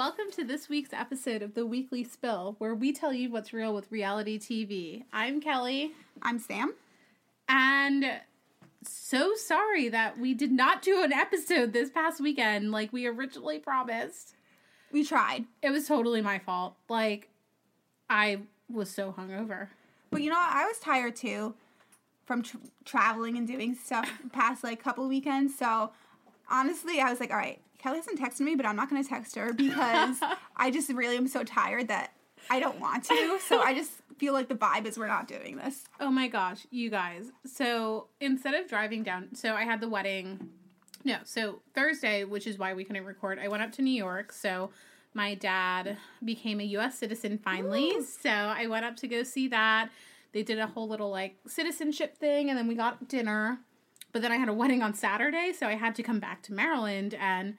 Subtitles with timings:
[0.00, 3.74] Welcome to this week's episode of The Weekly Spill, where we tell you what's real
[3.74, 5.04] with reality TV.
[5.12, 5.92] I'm Kelly,
[6.22, 6.72] I'm Sam.
[7.50, 8.06] and
[8.82, 13.58] so sorry that we did not do an episode this past weekend like we originally
[13.58, 14.36] promised.
[14.90, 15.44] We tried.
[15.62, 16.76] It was totally my fault.
[16.88, 17.28] Like,
[18.08, 18.38] I
[18.72, 19.68] was so hungover.
[20.10, 20.50] But you know what?
[20.50, 21.52] I was tired too
[22.24, 25.58] from tr- traveling and doing stuff past like couple weekends.
[25.58, 25.90] So
[26.50, 29.08] honestly, I was like, all right, Kelly hasn't texted me, but I'm not going to
[29.08, 30.16] text her because
[30.56, 32.12] I just really am so tired that
[32.50, 33.38] I don't want to.
[33.40, 35.84] So I just feel like the vibe is we're not doing this.
[35.98, 37.30] Oh my gosh, you guys.
[37.46, 40.50] So instead of driving down, so I had the wedding.
[41.04, 44.32] No, so Thursday, which is why we couldn't record, I went up to New York.
[44.32, 44.70] So
[45.14, 47.92] my dad became a US citizen finally.
[47.96, 48.02] Woo.
[48.04, 49.90] So I went up to go see that.
[50.32, 53.58] They did a whole little like citizenship thing and then we got dinner.
[54.12, 56.52] But then I had a wedding on Saturday, so I had to come back to
[56.52, 57.56] Maryland and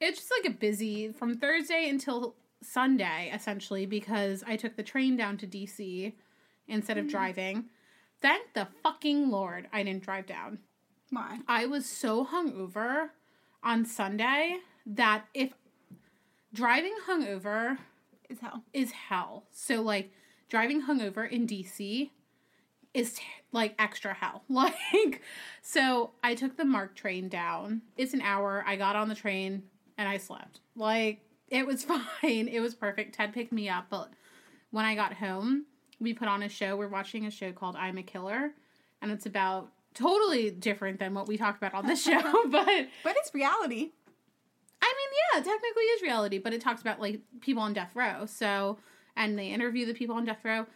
[0.00, 5.16] it's just like a busy from Thursday until Sunday essentially because I took the train
[5.16, 6.14] down to DC
[6.66, 7.10] instead of mm.
[7.10, 7.64] driving.
[8.22, 10.58] Thank the fucking Lord I didn't drive down.
[11.10, 11.38] Why?
[11.48, 13.10] I was so hungover
[13.62, 15.52] on Sunday that if
[16.52, 17.78] driving hungover
[18.28, 18.64] Is hell.
[18.72, 19.44] is hell.
[19.50, 20.10] So like
[20.48, 22.10] driving hungover in DC
[22.94, 24.42] is t- like extra hell.
[24.48, 25.22] Like
[25.62, 27.82] so I took the MARC train down.
[27.96, 28.64] It's an hour.
[28.66, 29.62] I got on the train
[29.98, 30.60] and I slept.
[30.76, 31.84] Like it was
[32.22, 32.48] fine.
[32.48, 33.14] It was perfect.
[33.14, 34.10] Ted picked me up, but
[34.70, 35.66] when I got home,
[36.00, 36.76] we put on a show.
[36.76, 38.52] We're watching a show called I'm a Killer,
[39.02, 43.16] and it's about totally different than what we talk about on this show, but But
[43.16, 43.90] it's reality.
[44.82, 48.24] I mean, yeah, technically is reality, but it talks about like people on death row.
[48.26, 48.78] So,
[49.16, 50.66] and they interview the people on death row.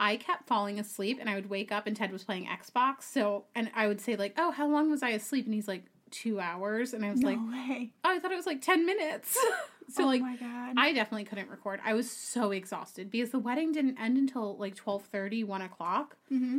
[0.00, 3.02] I kept falling asleep and I would wake up and Ted was playing Xbox.
[3.04, 5.44] So, and I would say, like, oh, how long was I asleep?
[5.46, 6.94] And he's like, two hours.
[6.94, 7.92] And I was No like, way.
[8.04, 9.36] oh, I thought it was like 10 minutes.
[9.88, 10.22] so, oh like.
[10.22, 11.80] I definitely couldn't record.
[11.84, 16.16] I was so exhausted because the wedding didn't end until like 12 30, 1 o'clock.
[16.28, 16.58] hmm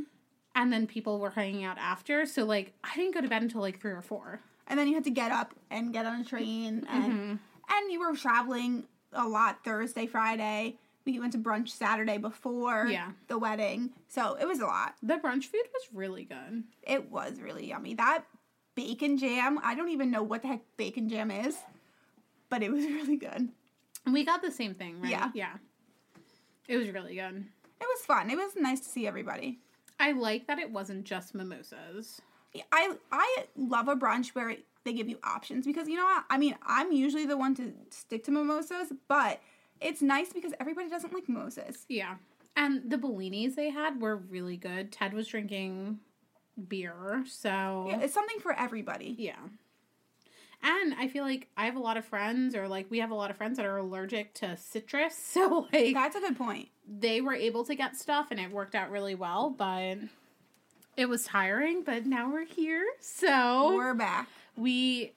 [0.56, 2.26] And then people were hanging out after.
[2.26, 4.40] So, like, I didn't go to bed until like 3 or 4.
[4.68, 7.40] And then you had to get up and get on a train and Mhm.
[7.70, 10.78] and you were traveling a lot Thursday, Friday.
[11.06, 13.12] We went to brunch Saturday before Yeah.
[13.28, 13.92] the wedding.
[14.08, 14.96] So it was a lot.
[15.04, 16.64] The brunch food was really good.
[16.84, 17.94] It was really yummy.
[17.94, 18.26] That
[18.74, 21.58] bacon jam, I don't even know what the heck bacon jam is,
[22.50, 23.50] but it was really good.
[24.12, 25.12] We got the same thing, right?
[25.12, 25.32] Yeah.
[25.34, 25.54] Yeah.
[26.68, 27.46] It was really good.
[27.80, 28.30] It was fun.
[28.30, 29.60] It was nice to see everybody.
[30.00, 32.22] I like that it wasn't just mimosas.
[32.72, 36.24] I I love a brunch where they give you options because you know what?
[36.30, 39.42] I mean, I'm usually the one to stick to mimosas, but
[39.82, 41.86] it's nice because everybody doesn't like Moses.
[41.90, 42.16] Yeah.
[42.56, 44.92] And the bellinis they had were really good.
[44.92, 46.00] Ted was drinking
[46.70, 49.16] beer, so Yeah, it's something for everybody.
[49.18, 49.36] yeah.
[50.64, 53.16] And I feel like I have a lot of friends, or like we have a
[53.16, 55.14] lot of friends that are allergic to citrus.
[55.34, 56.70] So, like, That's a good point.
[56.88, 59.98] they were able to get stuff and it worked out really well, but
[60.98, 61.84] it was tiring.
[61.84, 62.84] But now we're here.
[63.02, 64.28] So, We're back.
[64.56, 65.12] we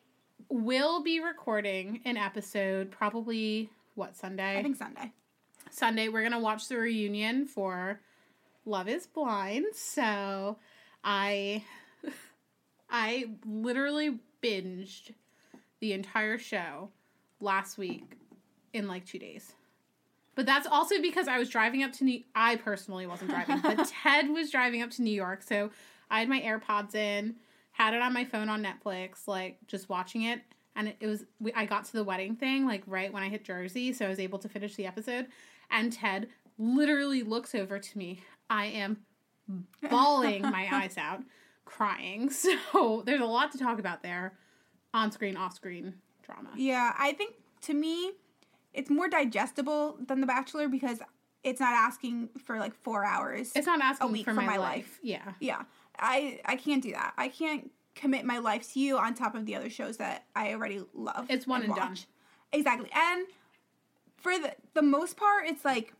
[0.51, 4.59] will be recording an episode probably, what, Sunday?
[4.59, 5.13] I think Sunday.
[5.71, 8.01] Sunday we're gonna watch the reunion for
[8.65, 9.67] Love is Blind.
[9.75, 10.57] So
[11.05, 11.65] I
[12.91, 15.13] I literally binged
[15.81, 16.91] the entire show
[17.41, 18.17] last week
[18.73, 19.53] in like two days.
[20.35, 23.89] But that's also because I was driving up to New I personally wasn't driving, but
[24.03, 25.43] Ted was driving up to New York.
[25.43, 25.71] So
[26.11, 27.35] I had my AirPods in,
[27.73, 30.41] had it on my phone on Netflix, like just watching it.
[30.79, 33.29] And it, it was, we, I got to the wedding thing like right when I
[33.29, 33.93] hit Jersey.
[33.93, 35.27] So I was able to finish the episode.
[35.71, 38.23] And Ted literally looks over to me.
[38.49, 38.99] I am
[39.91, 41.21] bawling my eyes out,
[41.65, 42.31] crying.
[42.71, 44.35] So there's a lot to talk about there
[44.95, 46.51] on screen, off screen drama.
[46.57, 48.13] Yeah, I think to me,
[48.73, 51.01] it's more digestible than The Bachelor because
[51.43, 53.51] it's not asking for like four hours.
[53.55, 54.77] It's not asking a week for, for my, my life.
[54.77, 55.01] life.
[55.03, 55.33] Yeah.
[55.41, 55.63] yeah,
[55.99, 57.15] I I can't do that.
[57.17, 60.53] I can't commit my life to you on top of the other shows that I
[60.55, 61.27] already love.
[61.29, 61.97] It's one and done.
[62.53, 63.27] Exactly, and
[64.17, 65.93] for the the most part, it's like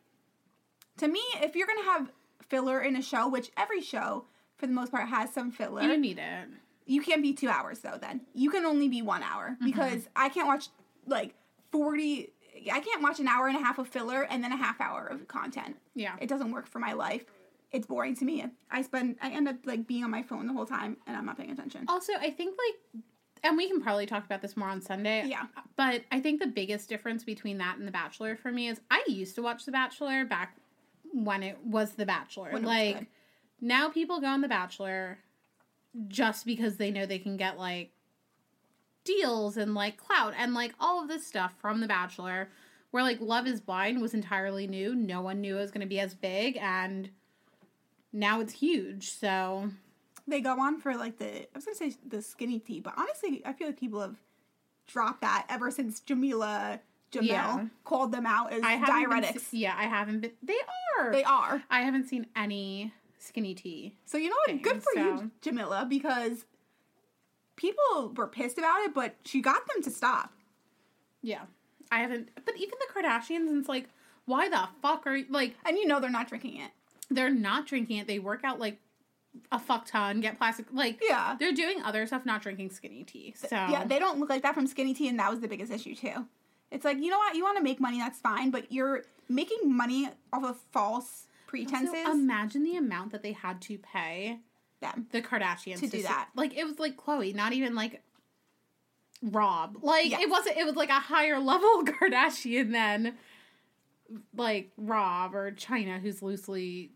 [0.99, 2.11] to me, if you're gonna have
[2.49, 4.25] filler in a show, which every show
[4.57, 6.49] for the most part has some filler, You need it.
[6.87, 9.67] you can't be two hours though then you can only be one hour mm-hmm.
[9.67, 10.69] because i can't watch
[11.07, 11.35] like
[11.71, 12.31] 40
[12.73, 15.07] i can't watch an hour and a half of filler and then a half hour
[15.07, 16.17] of content Yeah.
[16.21, 17.25] it doesn't work for my life
[17.73, 20.53] it's boring to me i spend i end up like being on my phone the
[20.53, 23.03] whole time and i'm not paying attention Also, I think like,
[23.45, 25.25] and we can probably talk about this more on Sunday.
[25.27, 25.45] Yeah.
[25.77, 29.05] But I think the biggest difference between that and The Bachelor for me is I
[29.07, 30.57] used to watch The Bachelor back
[31.13, 32.51] when it was The Bachelor.
[32.53, 33.07] Was like good.
[33.61, 35.19] now people go on The Bachelor
[36.09, 37.93] just because they know they can get like
[39.05, 42.49] deals and like clout and like all of this stuff from The Bachelor.
[42.91, 44.95] Where like Love is Blind was entirely new.
[44.95, 47.11] No one knew it was going to be as big and
[48.13, 49.11] now it's huge.
[49.11, 49.71] So
[50.27, 53.43] They go on for like the I was gonna say the skinny tea, but honestly,
[53.45, 54.17] I feel like people have
[54.87, 56.81] dropped that ever since Jamila
[57.13, 57.67] Jamil Yeah.
[57.85, 59.49] called them out as haven't been diuretics.
[59.53, 60.59] yeah, I haven't been They
[60.99, 61.13] are.
[61.13, 61.63] They are.
[61.71, 63.95] I haven't seen any skinny tea.
[64.05, 64.63] So you know what?
[64.63, 66.45] Good for so- you, Jamila, because
[67.57, 70.33] people were pissed about it, but she got them to stop.
[71.23, 71.43] Yeah.
[71.91, 73.89] I haven't but even the Kardashians it's like
[74.27, 76.71] why the fuck are you like And you know they're not drinking it.
[77.11, 78.07] They're not drinking it.
[78.07, 78.79] They work out like
[79.53, 81.37] a fuck ton, get plastic like Yeah.
[81.39, 83.35] they're doing other stuff, not drinking skinny tea.
[83.37, 85.71] So Yeah, they don't look like that from skinny tea, and that was the biggest
[85.73, 86.27] issue too.
[86.71, 89.59] It's like you know what, you want to make money, that's fine, but you're making
[89.77, 91.95] money off of false pretenses.
[91.95, 94.41] Also, imagine the amount that they had to pay
[94.81, 95.07] them.
[95.13, 96.29] the Kardashians To do that.
[96.35, 98.03] Like it was like Khloe, not even like
[99.23, 99.79] Rob.
[99.83, 100.21] Like Yes.
[100.23, 100.57] it wasn't.
[100.59, 103.17] It was like a higher level Kardashian than
[104.37, 106.93] like Rob or Chyna, who's loosely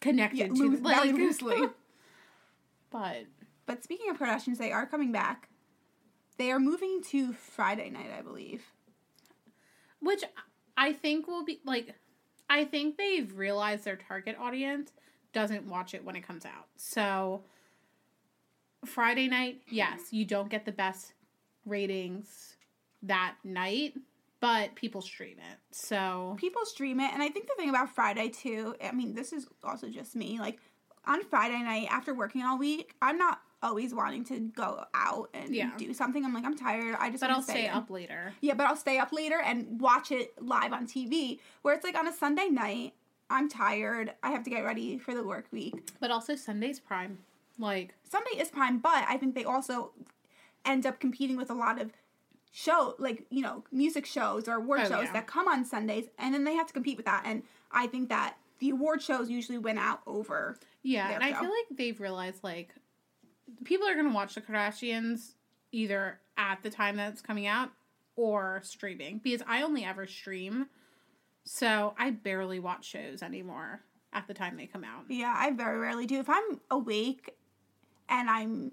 [0.00, 1.56] connected Yeah, to loose- like very loosely.
[2.90, 3.24] But
[3.66, 5.48] But speaking of Kardashians, they are coming back.
[6.38, 8.62] They are moving to Friday night, I believe.
[10.00, 10.22] which
[10.76, 11.94] I think will be like,
[12.48, 14.92] I think they've realized their target audience
[15.32, 16.66] doesn't watch it when it comes out.
[16.76, 17.42] So
[18.86, 21.12] Friday night, yes, you don't get the best
[21.66, 22.56] ratings
[23.02, 23.94] that night,
[24.40, 25.58] but people stream it.
[25.70, 28.74] So People stream it, and I think the thing about Friday too.
[28.82, 30.38] I mean, this is also just me.
[30.38, 30.58] Like
[31.06, 35.52] on Friday night after working all week, I'm not always wanting to go out and
[35.54, 35.72] Yeah.
[35.76, 36.24] do something.
[36.24, 36.94] I'm like, I'm tired.
[37.00, 37.72] I just but I'll stay in.
[37.72, 38.32] up later.
[38.40, 41.40] Yeah, but I'll stay up later and watch it live on TV.
[41.62, 42.94] Where it's like on a Sunday night,
[43.30, 44.12] I'm tired.
[44.22, 45.90] I have to get ready for the work week.
[45.98, 47.18] But also Sunday's prime.
[47.58, 49.90] Like Sunday is prime, but I think they also
[50.64, 51.90] end up competing with a lot of
[52.50, 55.12] show like you know music shows or award Oh, shows yeah.
[55.12, 57.22] that come on Sundays, and then they have to compete with that.
[57.26, 60.56] And I think that the award shows usually win out over.
[60.82, 62.74] Yeah, and I feel like they've realized like
[63.64, 65.34] people are gonna watch the Kardashians
[65.72, 67.70] either at the time that it's coming out
[68.16, 70.66] or streaming because I only ever stream,
[71.44, 75.04] so I barely watch shows anymore at the time they come out.
[75.08, 76.18] Yeah, I very rarely do.
[76.18, 77.36] If I'm awake
[78.08, 78.72] and I'm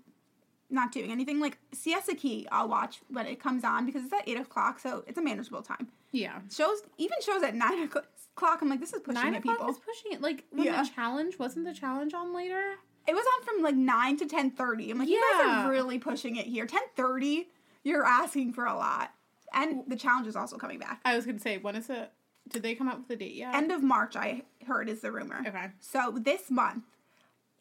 [0.75, 4.27] not doing anything, like Siesta Key, I'll watch when it comes on because it's at
[4.27, 5.87] eight o'clock, so it's a manageable time.
[6.11, 8.59] Yeah, shows even shows at nine o'clock.
[8.61, 9.67] I'm like, this is pushing nine it, people.
[9.69, 10.21] is pushing it.
[10.21, 10.83] Like when Yeah.
[10.83, 12.75] the challenge wasn't the challenge on later.
[13.07, 14.91] It was on from like nine to ten thirty.
[14.91, 16.65] I'm like, you guys are really pushing it here.
[16.65, 17.49] Ten thirty,
[17.83, 19.11] you're asking for a lot.
[19.53, 21.01] And the challenge is also coming back.
[21.05, 22.11] I was gonna say when is it?
[22.49, 23.55] Did they come up with a date yet?
[23.55, 25.41] End of March, I heard is the rumor.
[25.47, 26.83] okay, So this month,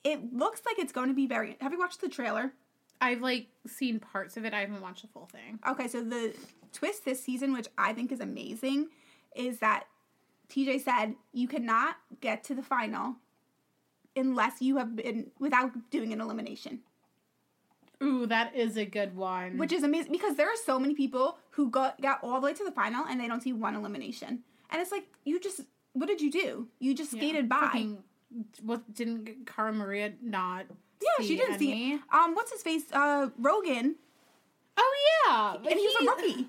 [0.03, 1.57] it looks like it's going to be very.
[1.63, 2.53] Have you watched the trailer?
[3.01, 4.55] I've like seen parts of it.
[4.55, 5.59] I haven't watched the full thing.
[5.69, 6.35] Okay, so the
[6.73, 8.89] twist this season, which I think is amazing,
[9.37, 9.85] is that
[10.49, 13.17] TJ said you cannot get to the final
[14.17, 16.81] unless you have been without doing an elimination.
[18.03, 19.57] Ooh, that is a good one.
[19.57, 22.53] which is amazing because there are so many people who got got all the way
[22.53, 25.61] to the final and they don't see one elimination, and it's like you just
[25.95, 26.69] what did you do?
[26.81, 27.21] You just Yeah.
[27.21, 27.61] skated by.
[27.61, 28.05] Fucking-
[28.63, 30.67] what didn't Cara Maria not?
[31.01, 31.99] Yeah, she didn't see.
[32.13, 32.85] Um, what's his face?
[32.93, 33.97] Uh, Rogan,
[34.77, 34.95] Oh
[35.27, 36.47] yeah, and he, he's a rookie.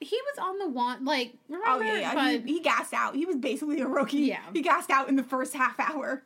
[0.00, 2.14] He was on the one like Oh remember, yeah, yeah.
[2.14, 3.14] but he, he gassed out.
[3.14, 4.18] He was basically a rookie.
[4.18, 4.40] Yeah.
[4.52, 6.24] he gassed out in the first half hour,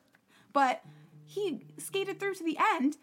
[0.52, 0.82] but
[1.24, 2.96] he skated through to the end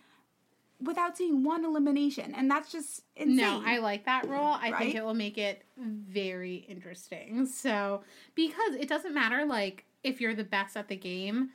[0.81, 3.35] without seeing one elimination, and that's just insane.
[3.37, 4.53] no, I like that role.
[4.59, 4.79] I Right?
[4.79, 7.45] think it will make it very interesting.
[7.45, 8.03] So
[8.35, 11.51] because it doesn't matter like if you're the best at the game,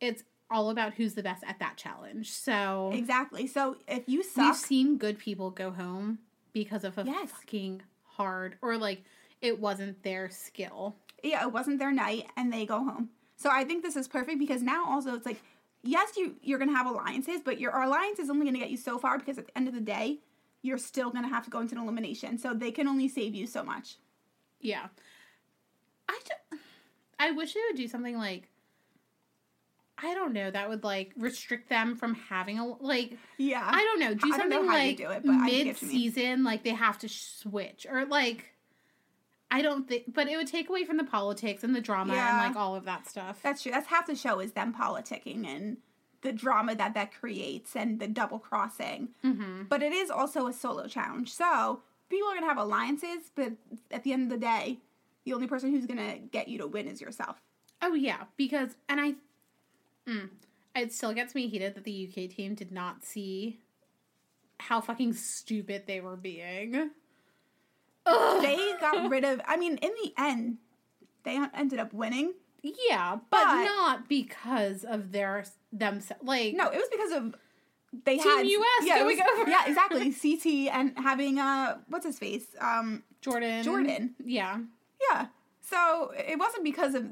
[0.00, 2.30] it's all about who's the best at that challenge.
[2.30, 3.46] So exactly.
[3.46, 6.18] So if you we've seen good people go home
[6.52, 7.30] because of a Yes.
[7.30, 9.02] fucking hard or like
[9.40, 10.96] it wasn't their skill.
[11.22, 13.10] yeah, it wasn't their night and they go home.
[13.36, 15.40] So I think this is perfect because now also it's like,
[15.82, 18.98] yes, you you're gonna have alliances, but your alliance is only gonna get you so
[18.98, 20.18] far because at the end of the day,
[20.62, 22.36] you're still gonna have to go into an elimination.
[22.38, 23.96] So they can only save you so much.
[24.60, 24.88] Yeah.
[26.08, 26.58] I ju-
[27.20, 28.48] I wish they would do something like
[30.00, 33.66] I don't know that would like restrict them from having a like Yeah.
[33.68, 35.42] I don't know do I don't something know how like do it, but I get
[35.44, 35.66] what you mean.
[35.66, 38.52] mid season like they have to switch or like
[39.50, 42.28] I don't think but it would take away from the politics and the drama Yeah.
[42.42, 43.40] and like all of that stuff.
[43.42, 43.72] That's true.
[43.72, 45.78] That's half the show is them politicking and
[46.20, 49.08] the drama that that creates and the double crossing.
[49.22, 51.32] hmm But it is also a solo challenge.
[51.32, 53.52] So people are gonna have alliances, but
[53.90, 54.78] at the end of the day,
[55.24, 57.40] the only person who's gonna get you to win is yourself.
[57.80, 59.14] Oh yeah, because and I,
[60.08, 60.28] mm,
[60.74, 63.60] it still gets me heated that the UK team did not see
[64.60, 66.90] how fucking stupid they were being.
[68.06, 68.42] Ugh.
[68.42, 69.40] they got rid of.
[69.46, 70.58] I mean, in the end,
[71.24, 72.32] they ended up winning.
[72.62, 76.22] Yeah, but, But- not because of their themselves.
[76.24, 77.34] Like No, it was because of
[78.04, 79.50] they Team had US yeah, going over.
[79.50, 80.12] Yeah, exactly.
[80.12, 82.46] CT and having uh, what's his face?
[82.60, 83.62] Um, Jordan.
[83.62, 84.14] Jordan.
[84.22, 84.58] Yeah.
[85.10, 85.26] yeah.
[85.60, 87.06] So it wasn't because of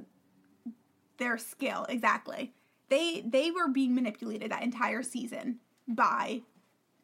[1.18, 2.52] their skill exactly.
[2.88, 6.42] They they were being manipulated that entire season by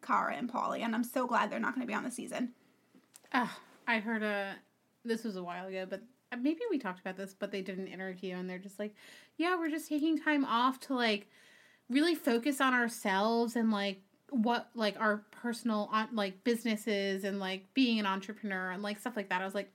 [0.03, 2.51] Cara and Paulie, and I'm so glad they're not going to be on the season.
[3.33, 3.49] Uh,
[3.87, 4.57] I heard a.
[5.05, 7.35] This was a while ago, but uh, maybe we talked about this.
[7.39, 8.95] But they did an interview, and they're just like,
[9.37, 11.29] "Yeah, we're just taking time off to like
[11.89, 17.73] really focus on ourselves and like what like our personal on like businesses and like
[17.75, 19.71] being an entrepreneur and like stuff like that." I was like,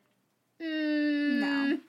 [0.61, 1.79] mm, No.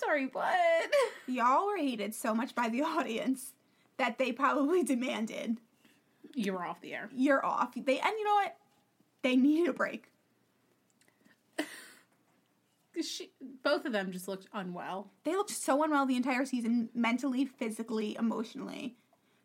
[0.00, 0.54] Sorry, what?
[1.26, 3.52] Y'all were hated so much by the audience
[3.98, 5.58] that they probably demanded
[6.34, 7.08] You were off the air.
[7.14, 7.74] you're off.
[7.74, 8.56] They and you know what?
[9.22, 10.06] They needed a break.
[13.02, 13.30] She,
[13.62, 15.10] both of them just looked unwell.
[15.24, 18.96] They looked so unwell the entire season, mentally, physically, emotionally.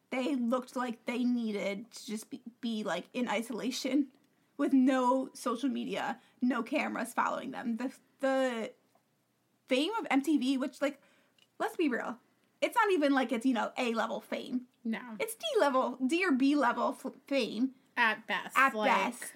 [0.09, 4.07] They looked like they needed to just be, be like in isolation
[4.57, 7.77] with no social media, no cameras following them.
[7.77, 8.71] The the
[9.67, 10.99] fame of MTV, which like
[11.59, 12.17] let's be real,
[12.61, 14.61] it's not even like it's you know A level fame.
[14.83, 18.55] No, It's D level, D or B level f- fame at best.
[18.55, 19.33] at like, best.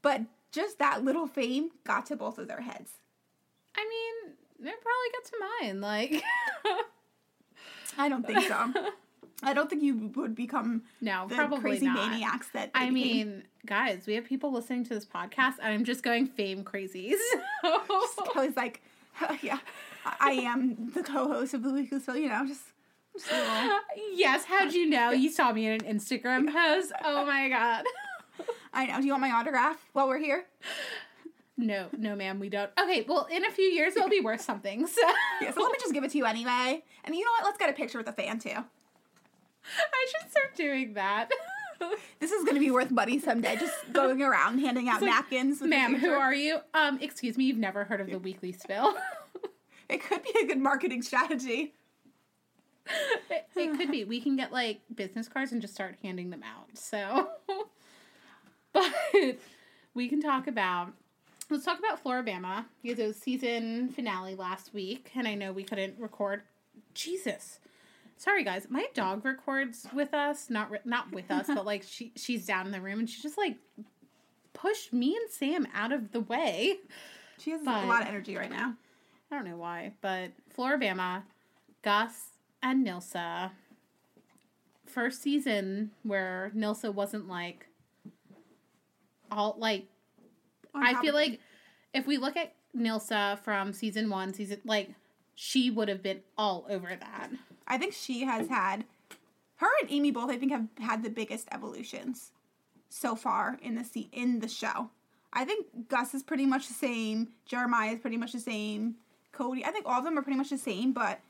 [0.00, 2.92] But just that little fame got to both of their heads.
[3.76, 5.80] I mean, they probably got to mine.
[5.80, 6.22] Like,
[7.98, 8.72] I don't think so.
[9.42, 12.10] I don't think you would become no, probably crazy not.
[12.10, 12.94] maniacs that I became.
[12.94, 17.18] mean, guys, we have people listening to this podcast, and I'm just going fame crazies.
[17.62, 18.82] I was like,
[19.42, 19.58] yeah,
[20.20, 22.16] I am the co-host of the Weekly Spill.
[22.16, 22.62] You know, just,
[23.12, 23.78] just little.
[24.14, 25.10] yes, how'd you know?
[25.10, 26.92] You saw me in an Instagram post.
[27.04, 27.84] Oh my god.
[28.72, 29.00] I know.
[29.00, 30.44] Do you want my autograph while we're here?
[31.56, 32.70] No, no, ma'am, we don't.
[32.78, 34.86] Okay, well, in a few years, it'll be worth something.
[34.86, 35.00] So
[35.40, 35.52] Yeah.
[35.52, 36.84] So let me just give it to you anyway.
[37.04, 37.44] And you know what?
[37.44, 38.50] Let's get a picture with a fan too.
[38.50, 41.30] I should start doing that.
[42.18, 43.56] This is going to be worth money someday.
[43.56, 45.60] Just going around handing out like, napkins.
[45.60, 46.58] Ma'am, who are you?
[46.72, 48.94] Um, excuse me, you've never heard of the Weekly Spill.
[49.88, 51.72] It could be a good marketing strategy.
[53.30, 54.04] it, it could be.
[54.04, 56.76] We can get like business cards and just start handing them out.
[56.76, 57.28] So,
[58.72, 58.92] but
[59.94, 60.92] we can talk about.
[61.48, 65.62] Let's talk about Floribama because it was season finale last week, and I know we
[65.62, 66.42] couldn't record.
[66.92, 67.60] Jesus,
[68.16, 68.66] sorry guys.
[68.70, 72.66] My dog records with us, not re- not with us, but like she she's down
[72.66, 73.56] in the room and she just like
[74.52, 76.76] pushed me and Sam out of the way.
[77.38, 78.74] She has But- a lot of energy right now.
[79.30, 81.24] I don't know why, but Floribama,
[81.82, 82.30] Gus
[82.62, 83.50] and Nilsa.
[84.86, 87.66] First season where Nilsa wasn't like
[89.30, 89.86] all like
[90.74, 91.40] I feel like
[91.92, 94.90] if we look at Nilsa from season one, season like
[95.34, 97.30] she would have been all over that.
[97.66, 98.84] I think she has had
[99.56, 100.30] her and Aimee both.
[100.30, 102.32] I think have had the biggest evolutions
[102.88, 104.90] so far in the se- in the show.
[105.32, 107.28] I think Gus is pretty much the same.
[107.44, 108.96] Jeremiah is pretty much the same.
[109.34, 110.92] Codi, I think all of them are pretty much the same.
[110.92, 111.20] But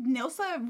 [0.00, 0.60] Nilsa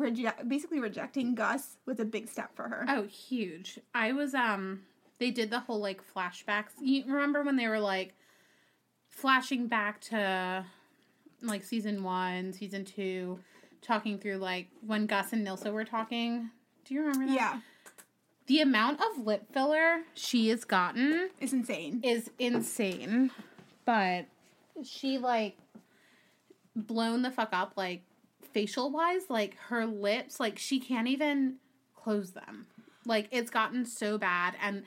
[0.46, 2.84] basically rejecting Gus was a big step for her.
[2.88, 3.78] Oh, huge.
[3.94, 4.82] I was um
[5.18, 6.70] they did the whole like flashbacks.
[6.80, 8.14] You remember when they were like
[9.08, 10.64] flashing back to
[11.42, 13.38] like season 1, season 2,
[13.82, 16.50] talking through like when Gus and Nilsa were talking.
[16.84, 17.34] Do you remember that?
[17.34, 17.60] Yeah,
[18.46, 22.00] The amount of lip filler she has gotten is insane.
[22.02, 23.30] is insane.
[23.84, 24.26] But
[24.84, 25.56] she like
[26.74, 28.02] blown the fuck up like
[28.52, 31.56] facial wise, like her lips, like she can't even
[31.96, 32.66] close them.
[33.04, 34.84] Like it's gotten so bad and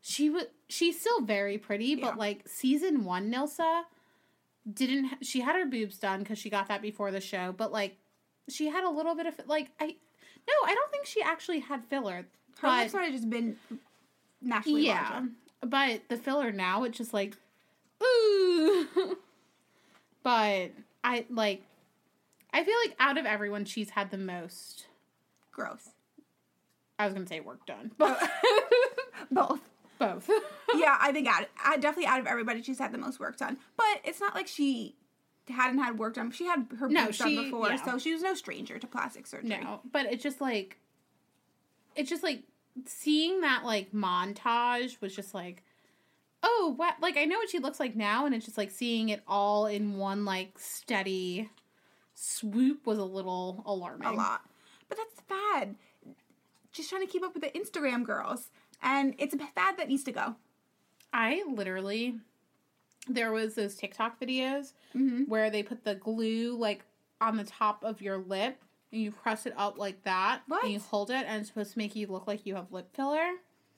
[0.00, 2.08] she was she's still very pretty, Yeah.
[2.10, 3.82] but like season 1 Nilsa
[4.70, 7.72] didn't ha- she had her boobs done cuz she got that before the show, but
[7.72, 7.96] like
[8.48, 11.84] she had a little bit of like I no, I don't think she actually had
[11.84, 12.26] filler.
[12.60, 13.56] Her but- lips might have just been
[14.42, 15.28] naturally yeah, larger.
[15.62, 17.34] but the filler now it's just like,
[18.02, 18.86] ooh.
[20.22, 20.70] but
[21.02, 21.62] I like,
[22.52, 24.86] I feel like out of everyone, she's had the most.
[25.52, 25.90] Gross.
[26.98, 28.20] I was gonna say work done, but
[29.30, 29.60] Both.
[29.98, 30.28] both.
[30.74, 33.56] yeah, I think out, I definitely out of everybody, she's had the most work done.
[33.76, 34.94] But it's not like she
[35.48, 36.30] hadn't had work done.
[36.30, 37.84] She had her No, boobs she- done before, yeah.
[37.84, 39.48] so she was no stranger to plastic surgery.
[39.50, 40.78] no, but it's just like,
[41.96, 42.42] it's just like
[42.86, 45.62] seeing that like montage was just like,
[46.42, 46.94] oh, what?
[47.00, 49.66] Like I know what she looks like now, and it's just like seeing it all
[49.66, 51.50] in one like steady
[52.14, 54.06] swoop was a little alarming.
[54.08, 54.42] a lot.
[54.88, 55.74] But that's bad.
[56.72, 58.50] Just trying to keep up with the Instagram girls.
[58.82, 60.34] And it's a fad that needs to go.
[61.12, 62.16] I literally
[63.08, 65.22] there was those TikTok videos Mm-hmm.
[65.24, 66.84] where they put the glue like
[67.20, 70.62] on the top of your lip and you press it up like that What?
[70.64, 72.94] and you hold it and it's supposed to make you look like you have lip
[72.94, 73.28] filler.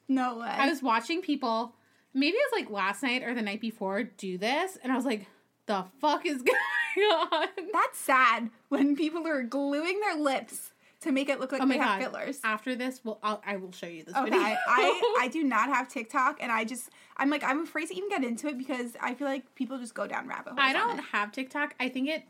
[0.09, 0.47] No way.
[0.49, 1.75] I was watching people,
[2.13, 5.05] maybe it was like last night or the night before, do this, and I was
[5.07, 5.27] like,
[5.67, 6.43] the fuck is
[6.97, 7.49] going on?
[7.73, 11.75] That's sad when people are gluing their lips to make it look like Oh my
[11.75, 12.11] they have God.
[12.13, 12.41] fillers.
[12.45, 14.41] After this, well, I'll, I will show you this Okay, video.
[14.41, 18.09] I I do not have TikTok, and I just I'm like I'm afraid to even
[18.11, 20.59] get into it because I feel like people just go down rabbit holes.
[20.63, 21.75] I don't have TikTok.
[21.81, 22.25] I think it,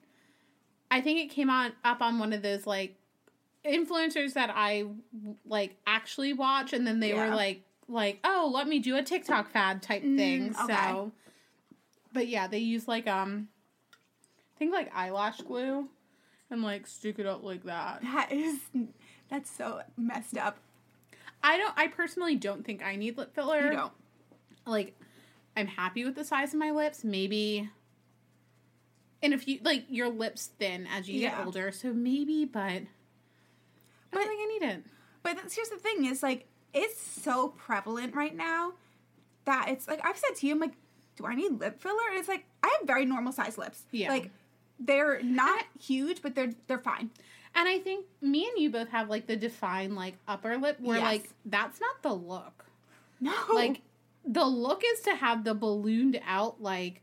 [0.91, 2.95] I think it came on up on one of those like
[3.65, 4.85] influencers that I
[5.45, 7.29] like actually watch, and then they Yeah.
[7.31, 10.55] were like, like, oh, let me do a TikTok fad type Mm, thing.
[10.65, 10.75] okay.
[10.89, 11.13] So,
[12.13, 13.49] but yeah, they use like um,
[14.55, 15.89] I think like eyelash glue,
[16.51, 18.03] and like stick it up like that.
[18.03, 18.61] That is
[19.29, 20.59] that's so messed up.
[21.43, 21.75] I don't.
[21.77, 23.61] I personally don't think I need lip filler.
[23.67, 23.93] You don't.
[24.67, 24.99] Like
[25.57, 27.05] I'm happy with the size of my lips.
[27.05, 27.69] Maybe
[29.23, 31.37] in a few like your lips thin as you Yeah.
[31.39, 32.87] get older, so maybe, but I
[34.11, 34.85] But- don't think I need it.
[35.23, 38.75] But that's, here's the thing: is like it's so prevalent right now
[39.47, 40.75] that it's like I've said to you, I'm like,
[41.17, 42.03] do I need lip filler?
[42.11, 43.85] And it's like I have very normal sized lips.
[43.91, 44.11] Yeah.
[44.11, 44.31] Like
[44.79, 47.11] they're not huge, but they're they're fine.
[47.55, 50.99] And I think me and you both have like the defined like upper lip where
[50.99, 51.05] Yes.
[51.05, 52.67] like that's not the look.
[53.19, 53.33] No.
[53.53, 53.81] Like
[54.27, 57.03] the look is to have the ballooned out like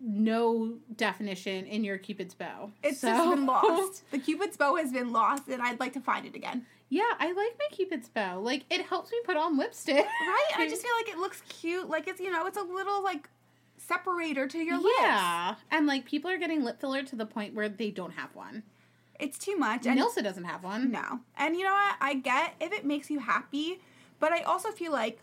[0.00, 2.70] no definition in your cupid's bow.
[2.82, 4.10] it's So- just been lost.
[4.10, 6.66] The cupid's bow has been lost, and I'd like to find it again.
[6.90, 8.40] Yeah, I like my cupid's bow.
[8.40, 9.96] Like it helps me put on lipstick.
[10.06, 10.46] Right?
[10.56, 11.88] I just feel like it looks cute.
[11.88, 13.28] Like it's you know, it's a little like
[13.76, 14.94] separator to your lips.
[15.00, 18.34] Yeah, and like people are getting lip filler to the point where they don't have
[18.34, 18.62] one.
[19.20, 19.84] It's too much.
[19.86, 20.92] And Nilsa doesn't have one.
[20.92, 21.20] no.
[21.36, 21.96] And you know what?
[22.00, 23.80] I get if it makes you happy,
[24.20, 25.18] but I also feel like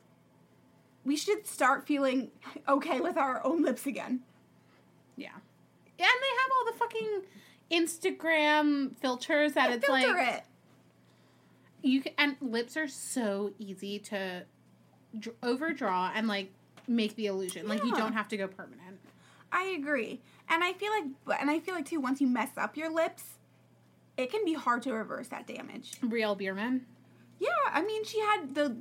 [1.06, 2.32] we should start feeling
[2.68, 4.22] okay with our own lips again.
[5.16, 5.42] Yeah, and
[5.98, 7.22] they have all the fucking
[7.72, 10.44] Instagram filters that it's Filter like it.
[11.82, 14.44] you can, and lips are so easy to
[15.18, 16.52] dr- overdraw and like
[16.88, 17.68] make the illusion.
[17.68, 19.00] Like you don't have to go permanent.
[19.52, 20.22] I agree.
[20.50, 23.24] And I feel like and I feel like too once you mess up your lips,
[24.18, 25.94] it can be hard to reverse that damage.
[26.02, 26.82] Brielle Biermann.
[27.40, 28.76] Yeah, I mean she had the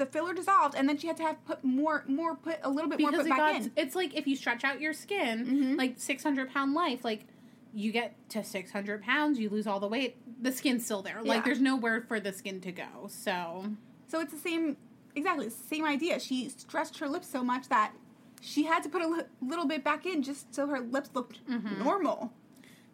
[0.00, 2.88] the filler dissolved and then she had to have put more more put a little
[2.90, 3.70] bit more put back got in.
[3.76, 5.78] it's like if you stretch out your skin Mhm.
[5.78, 7.26] like 600 pound life like
[7.74, 11.28] you get to 600 pounds you lose all the weight the skin's still there Yeah.
[11.28, 13.66] like there's nowhere for the skin to go so
[14.08, 14.76] So it's the same,
[15.14, 16.18] exactly the same idea.
[16.18, 17.92] She stretched her lips so much that
[18.40, 21.46] she had to put a li- little bit back in just so her lips looked
[21.46, 21.78] Mhm.
[21.84, 22.32] normal.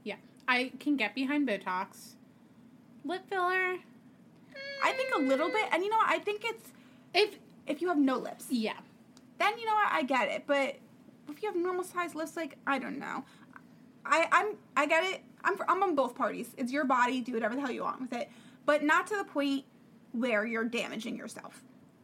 [0.03, 0.17] yeah
[0.49, 2.17] i can get behind botox
[3.05, 3.79] lip filler
[4.83, 5.99] I think a little bit, and you know?
[6.05, 6.71] I think it's
[7.17, 8.77] if if you have no lips, yeah
[9.39, 9.89] then you know what?
[9.93, 10.45] I get it.
[10.47, 10.77] But
[11.29, 13.25] if you have normal sized lips, like I don't know,
[14.05, 15.21] I I'm I get it.
[15.45, 16.55] I'm I'm on both parties.
[16.57, 17.21] It's your body.
[17.21, 18.31] Do whatever the hell you want with it,
[18.65, 19.65] but not to the point
[20.13, 21.63] where you're damaging yourself.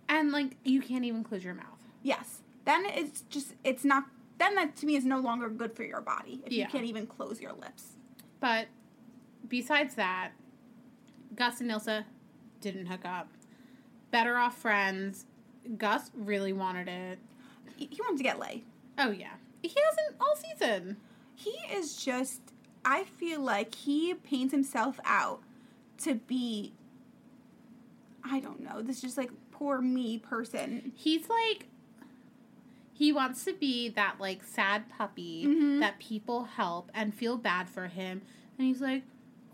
[0.09, 2.41] and like you can't even close your mouth Yes.
[2.67, 4.05] Then it's just it's not.
[4.39, 6.65] Then that to me is no longer good for your body if Yeah.
[6.65, 7.97] you can't even close your lips.
[8.41, 8.67] but
[9.49, 10.33] besides that
[11.35, 12.05] gus and nilsa
[12.61, 13.29] didn't hook up
[14.13, 15.25] better off friends
[15.77, 17.19] gus really wanted it
[17.77, 18.63] He, he wanted to get laid.
[18.99, 20.97] oh yeah he hasn't all season
[21.35, 22.41] He is just.
[22.85, 25.41] I feel like he paints himself out
[25.99, 26.73] to be.
[28.25, 28.83] I don't know.
[28.83, 30.93] This just like poor me person.
[30.97, 31.69] he's like
[32.93, 35.81] he wants to be that like sad puppy Mhm.
[35.81, 38.23] that people help and feel bad for him
[38.59, 39.03] and he's like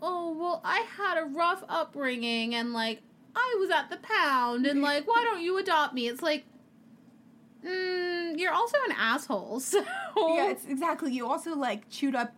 [0.01, 3.01] oh well i had a rough upbringing and like
[3.35, 6.45] i was at the pound and like why don't you adopt me it's like
[7.65, 9.83] mm, you're also an asshole so
[10.35, 11.13] Yeah, it's exactly.
[11.13, 12.33] You also like chewed up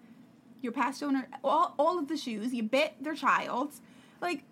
[0.62, 2.54] your past owner, all, all of the shoes.
[2.54, 3.74] You bit their child.
[4.22, 4.44] Like,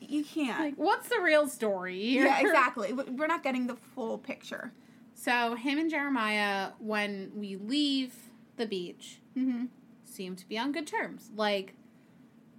[0.00, 0.58] you can't.
[0.60, 2.92] like what's the real story yeah, exactly.
[2.92, 4.72] We- We're not getting the full picture.
[5.14, 8.14] so him and jeremiah when we leave
[8.56, 9.64] the beach Mm-hmm.
[10.04, 11.30] seem to be on good terms.
[11.34, 11.74] Like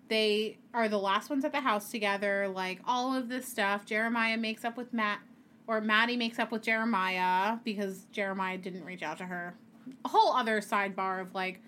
[0.07, 2.47] they are the last ones at the house together.
[2.47, 3.85] Like all of this stuff.
[3.85, 5.19] Jeremiah makes up with Matt,
[5.67, 9.55] or Maddie makes up with Jeremiah because Jeremiah didn't reach out to her.
[10.03, 11.61] A whole other sidebar of like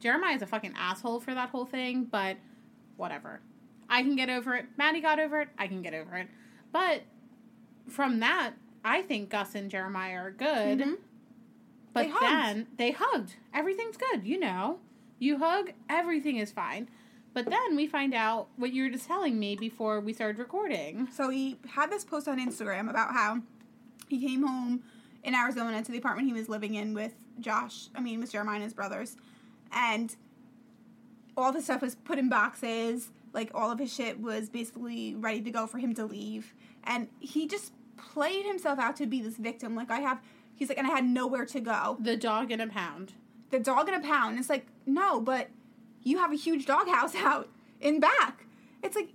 [0.00, 2.36] Jeremiah is a fucking asshole for that whole thing, but
[2.96, 3.40] whatever.
[3.88, 4.66] I can get over it.
[4.78, 5.48] Maddie got over it.
[5.58, 6.28] I can get over it.
[6.72, 7.02] But
[7.88, 8.52] from that,
[8.84, 10.78] I think Gus and Jeremiah are good.
[10.80, 10.96] Mhm.
[11.92, 13.36] But They then they hugged.
[13.52, 14.78] Everything's good, you know.
[15.18, 16.88] You hug, everything is fine.
[17.34, 21.08] But then we find out what you were just telling me before we started recording.
[21.10, 23.40] So he had this post on Instagram about how
[24.08, 24.82] he came home
[25.24, 27.88] in Arizona to the apartment he was living in with Josh.
[27.94, 29.16] I mean, with Jeremiah and his brothers,
[29.72, 30.14] and
[31.36, 33.10] all the stuff was put in boxes.
[33.32, 37.08] Like all of his shit was basically ready to go for him to leave, and
[37.18, 39.74] he just played himself out to be this victim.
[39.74, 40.20] Like I have,
[40.54, 41.96] he's like, and I had nowhere to go.
[41.98, 43.14] The dog in a pound.
[43.48, 44.38] The dog in a pound.
[44.38, 45.48] It's like no, but
[46.02, 47.48] you have a huge doghouse out
[47.80, 48.46] in back.
[48.82, 49.10] It's like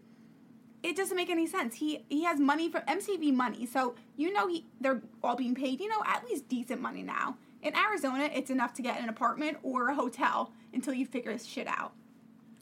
[0.84, 1.76] it doesn't make any sense.
[1.76, 5.80] He he has money from MTV money, so you know he they're all being paid.
[5.80, 7.38] You know at least decent money now.
[7.62, 11.46] In Arizona, it's enough to get an apartment or a hotel until you figure this
[11.46, 11.94] shit out.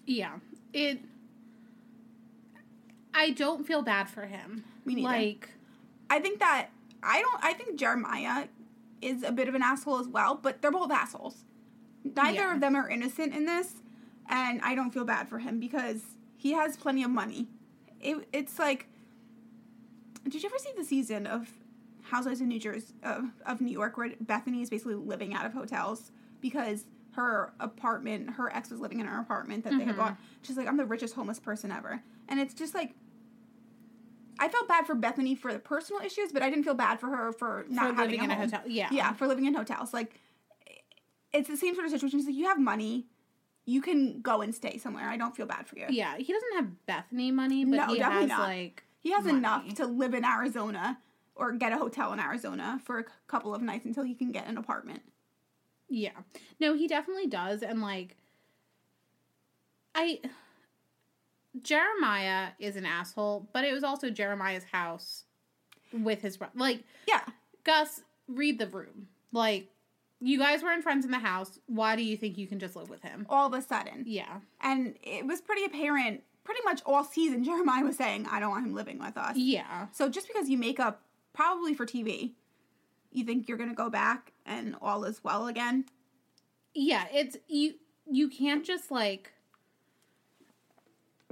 [0.06, 0.36] Yeah.
[0.74, 1.00] It
[3.14, 4.64] I don't feel bad for him.
[4.86, 5.08] Me neither.
[5.08, 5.50] Like
[6.10, 6.70] I think that
[7.04, 7.44] I don't.
[7.44, 8.48] I think Jeremiah
[9.02, 11.44] is a bit of an asshole as well, but they're both assholes.
[12.04, 12.54] Neither Yeah.
[12.56, 13.74] of them are innocent in this,
[14.30, 16.02] and I don't feel bad for him because
[16.38, 17.48] he has plenty of money.
[18.02, 18.88] It, it's like,
[20.28, 21.50] did you ever see the season of
[22.04, 25.54] Housewives of New Jersey of, of New York where Bethany is basically living out of
[25.54, 26.12] hotels
[26.42, 29.98] because her apartment, her ex was living in her apartment that they had Mhm.
[29.98, 30.18] bought.
[30.42, 32.94] She's like, I'm the richest homeless person ever, and it's just like.
[34.38, 37.08] I felt bad for Bethany for the personal issues, but I didn't feel bad for
[37.08, 38.62] her for not for having living in a hotel.
[38.68, 38.90] Yeah.
[38.92, 39.94] Yeah, for living in hotels.
[39.94, 40.20] Like,
[41.32, 42.20] it's the same sort of situation.
[42.20, 43.08] She's like you have money,
[43.66, 45.10] you can go and stay somewhere.
[45.10, 45.86] I don't feel bad for you.
[45.90, 46.18] Yeah.
[46.18, 48.48] He doesn't have Bethany money, but No, he definitely has not.
[48.48, 49.38] like He has money.
[49.40, 51.00] enough to live in Arizona
[51.36, 54.48] or get a hotel in Arizona for a couple of nights until he can get
[54.48, 55.02] an apartment.
[55.90, 56.12] Yeah.
[56.60, 57.62] No, he definitely does.
[57.64, 58.16] And like,
[59.94, 60.20] I.
[61.62, 65.24] Jeremiah is an asshole, but it was also Jeremiah's house
[65.94, 66.38] with his.
[66.54, 67.22] Like, Yeah,
[67.64, 69.08] Gus, read the room.
[69.32, 69.70] Like,
[70.22, 71.60] you guys weren't friends in the house.
[71.68, 73.26] Why do you think you can just live with him?
[73.30, 74.04] all of a sudden.
[74.08, 74.40] Yeah.
[74.62, 78.66] And it was pretty apparent, pretty much all season, Jeremiah was saying, I don't want
[78.66, 79.36] him living with us.
[79.38, 79.88] Yeah.
[79.92, 81.02] So just because you make up,
[81.34, 82.32] probably for TV,
[83.12, 85.86] you think you're going to go back and all is well again?
[86.74, 87.76] Yeah, it's you
[88.10, 89.32] you can't just like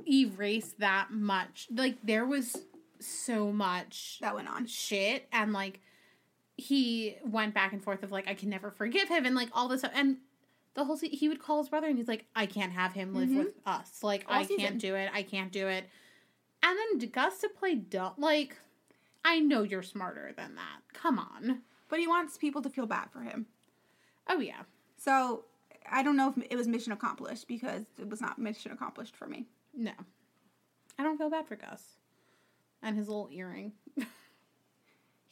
[0.07, 1.67] erase that much.
[1.73, 2.55] Like there was
[2.99, 4.65] so much That went on.
[4.65, 5.81] shit and like
[6.57, 9.67] he went back and forth of like I can never forgive him and like all
[9.67, 10.17] this stuff and
[10.75, 13.29] the whole he would call his brother and he's like I can't have him live
[13.29, 13.37] Mhm.
[13.37, 14.03] with us.
[14.03, 14.57] Like All I season.
[14.63, 15.09] can't do it.
[15.13, 15.85] I can't do it.
[16.61, 18.57] And then Gus to play dumb like
[19.25, 20.81] I know you're smarter than that.
[20.93, 21.61] Come on.
[21.89, 23.45] But he wants people to feel bad for him.
[24.27, 24.63] Oh yeah.
[24.97, 25.45] So
[25.91, 29.27] I don't know if it was mission accomplished because it was not mission accomplished for
[29.27, 29.47] me.
[29.73, 29.91] No.
[30.97, 31.97] I don't feel bad for Gus.
[32.81, 33.73] And his little earring.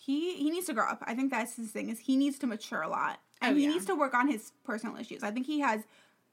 [0.04, 1.04] He he needs to grow up.
[1.06, 3.20] I think that's his thing is he needs to mature a lot.
[3.40, 3.70] And Oh, he yeah.
[3.70, 5.22] needs to work on his personal issues.
[5.22, 5.82] I think he has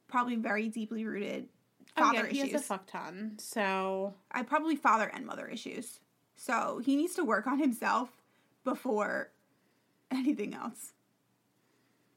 [0.09, 1.49] probably very deeply rooted
[1.97, 2.53] Oh, father yeah, he issues.
[2.53, 3.35] has a fuck ton.
[3.39, 6.01] So I probably father and mother issues.
[6.37, 8.09] So he needs to work on himself
[8.65, 9.31] before
[10.11, 10.93] anything else.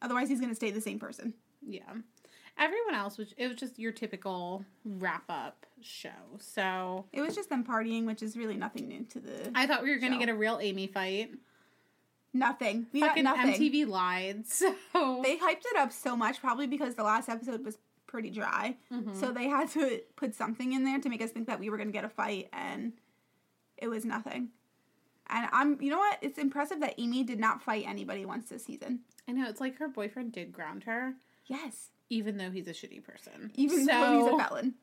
[0.02, 1.34] Otherwise he's gonna stay the same person.
[1.62, 1.82] yeah.
[2.58, 6.10] Everyone else was it was just your typical wrap up show.
[6.40, 9.84] So It was just them partying, which is really nothing new to the I thought
[9.84, 11.32] we were gonna get a real Aimee fight.
[12.34, 12.88] nothing.
[12.94, 13.54] We Fucking got nothing.
[13.62, 14.46] MTV lied.
[14.48, 18.78] So They hyped it up so much, probably because the last episode was pretty dry.
[18.92, 19.16] Mhm.
[19.16, 21.78] So they had to put something in there to make us think that we were
[21.78, 22.94] going to get a fight, and
[23.78, 24.50] it was nothing.
[25.28, 26.20] And I'm, you know what?
[26.22, 29.00] It's impressive that Aimee did not fight anybody once this season.
[29.28, 31.14] I know it's like her boyfriend did ground her,
[31.48, 33.52] Yes, even though he's a shitty person.
[33.56, 34.74] even so, though he's a felon.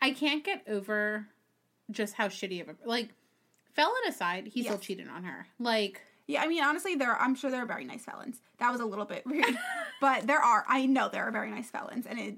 [0.00, 1.28] I can't get over
[1.90, 3.10] just how shitty of a like
[3.74, 4.82] felon aside, he still Yes.
[4.84, 5.46] cheated on her.
[5.60, 7.16] Like Yeah, I mean, honestly, there.
[7.20, 8.40] I'm sure there are very nice felons.
[8.58, 9.58] That was a little bit rude,
[10.00, 10.64] but there are.
[10.68, 12.34] I know there are very nice felons, and it.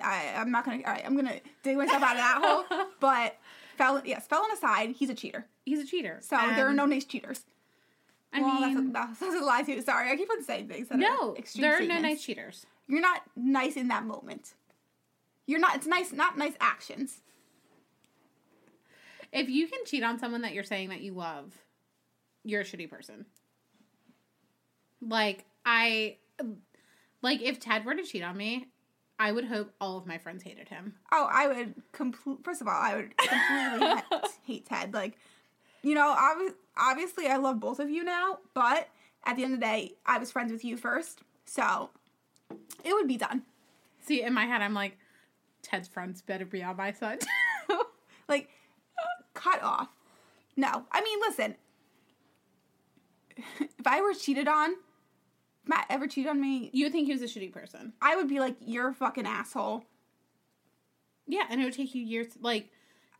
[0.00, 0.78] I, I'm not gonna.
[0.86, 2.86] All right, I'm gonna dig myself out of that hole.
[3.00, 3.36] But
[3.78, 5.46] felon, yes, felon aside, he's a cheater.
[5.64, 6.18] he's a cheater.
[6.22, 7.40] So there are no nice cheaters.
[8.32, 9.80] I well, mean, that's, a, that's a lie too.
[9.82, 10.88] Sorry, I keep on saying things.
[10.88, 12.66] That no, are there are no nice cheaters.
[12.88, 14.54] You're not nice in that moment.
[15.46, 15.76] You're not.
[15.76, 17.20] It's nice, not nice actions.
[19.32, 21.52] If you can cheat on someone that you're saying that you love,
[22.44, 23.26] you're a shitty person.
[25.00, 26.16] Like I
[27.22, 28.68] like if Ted were to cheat on me,
[29.18, 30.94] I would hope all of my friends hated him.
[31.12, 32.38] Oh, I would complete.
[32.44, 34.94] First of all, I would completely ha- hate Ted.
[34.94, 35.18] Like,
[35.82, 38.88] you know, obvi- obviously, I love both of you now, but
[39.24, 41.90] at the end of the day, I was friends with you first, so
[42.50, 43.42] it would be done.
[44.00, 44.98] See, in my head I'm like
[45.62, 47.22] Ted's friends better be on my side.
[48.28, 48.48] Like,
[49.34, 49.88] cut off.
[50.56, 51.54] No, I mean, listen.
[53.78, 54.70] If I were cheated on,
[55.66, 57.92] Matt ever cheated on me, you would think he was a shitty person.
[58.00, 59.84] I would be like, "You're a fucking asshole."
[61.28, 62.70] Yeah, and it would take you years like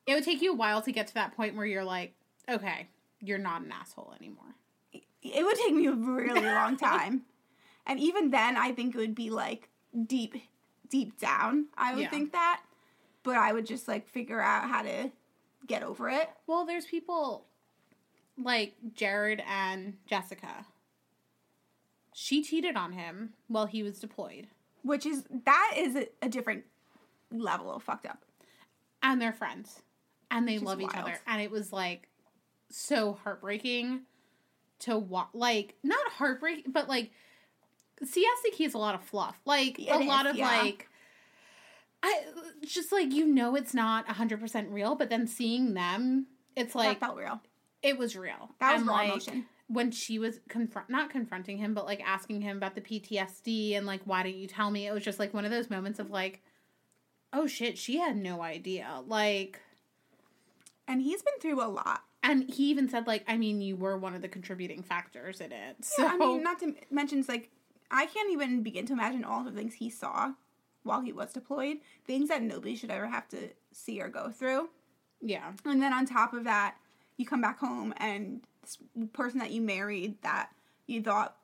[0.06, 2.14] it would take you a while to get to that point where you're like,
[2.48, 2.88] okay,
[3.20, 4.54] you're not an asshole anymore.
[4.92, 7.22] it would take me a really long time.
[7.87, 9.68] And even then, I think it would be like
[10.07, 10.35] deep,
[10.90, 11.66] deep down.
[11.77, 12.11] I would Yeah.
[12.11, 12.62] think that.
[13.22, 15.11] But I would just like figure out how to
[15.66, 16.29] get over it.
[16.46, 17.46] Well, there's people
[18.38, 20.66] like Jared and Jessica.
[22.14, 24.49] She cheated on him while he was deployed.
[24.83, 26.64] Which is, that is a, a different
[27.33, 28.25] level of fucked up.
[29.03, 29.83] And they're friends.
[30.31, 31.05] And they Which love each wild.
[31.09, 31.18] other.
[31.27, 32.09] And it was like
[32.70, 34.03] so heartbreaking
[34.81, 35.29] to watch.
[35.35, 37.11] Like, not heartbreaking, but like,
[38.02, 39.40] Siesta Key is a lot of fluff.
[39.44, 40.48] Like, It a is, lot of yeah.
[40.48, 40.88] like,
[42.02, 42.22] I
[42.64, 47.06] just like, you know, it's not 100% real, but then seeing them, it's like, that
[47.06, 47.40] felt real.
[47.82, 48.50] it was real.
[48.61, 49.46] That was And, raw like, emotion.
[49.68, 53.85] when she was confront not confronting him but like asking him about the PTSD and
[53.87, 56.09] like why didn't you tell me it was just like one of those moments of
[56.11, 56.40] like
[57.32, 59.61] oh shit she had no idea like
[60.87, 62.02] And he's been through a lot.
[62.22, 65.50] and he even said like I mean you were one of the contributing factors in
[65.50, 67.50] it so Yeah, I mean, not to mention, it's like,
[67.90, 70.33] I can't even begin to imagine all the things he saw
[70.83, 71.79] while he was deployed.
[72.07, 74.70] Things that nobody should ever have to see or go through.
[75.20, 76.77] yeah And then on top of that,
[77.16, 78.79] you come back home and this
[79.12, 80.51] person that you married that
[80.87, 81.37] you thought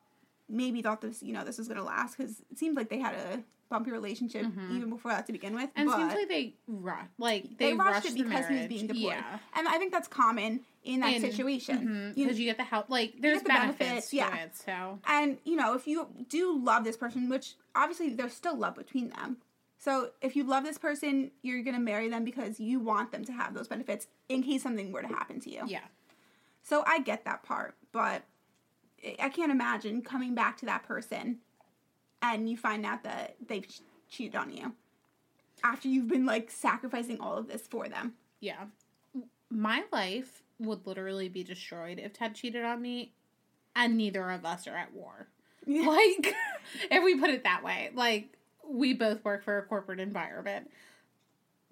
[0.49, 2.99] maybe thought this, you know, this was going to last because it seemed like they
[2.99, 4.45] had a bumpy relationship
[4.77, 5.71] even before that to begin with.
[5.71, 5.81] Mm-hmm.
[5.81, 8.55] and it but seems like they rushed like they, they, rushed, rushed it because he
[8.59, 9.15] was being deployed.
[9.15, 12.13] yeah And I think that's common in that In- situation.
[12.17, 14.37] You- because you get the help like there's the benefits, benefits, to yeah.
[14.45, 18.57] it so And you know, if you do love this person, which obviously there's still
[18.57, 19.39] love between them.
[19.79, 23.33] So if you love this person, you're gonna marry them because you want them to
[23.33, 25.63] have those benefits in case something were to happen to you.
[25.67, 25.87] yeah
[26.63, 28.23] So I get that part, but
[29.21, 31.39] I can't imagine coming back to that person
[32.23, 34.73] and you find out that they've ch- cheated on you
[35.65, 38.15] after you've been like sacrificing all of this for them.
[38.41, 38.65] Yeah.
[39.51, 43.13] My life would literally be destroyed if Ted cheated on me
[43.77, 45.27] and neither of us are at war.
[45.67, 45.87] Yeah.
[45.89, 46.35] Like,
[46.91, 48.29] if we put it that way, like,
[48.69, 50.71] we both work for a corporate environment.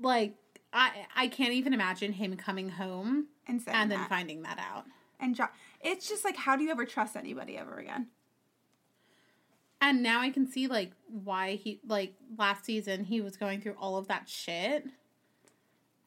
[0.01, 0.35] Like,
[0.73, 4.09] I I can't even imagine him coming home And and then that.
[4.09, 4.85] finding that out.
[5.19, 5.49] and jo-
[5.81, 8.09] it's just like, how do you ever trust anybody ever again?
[9.81, 13.77] And now I can see like why he like last season he was going through
[13.79, 14.87] all of that shit.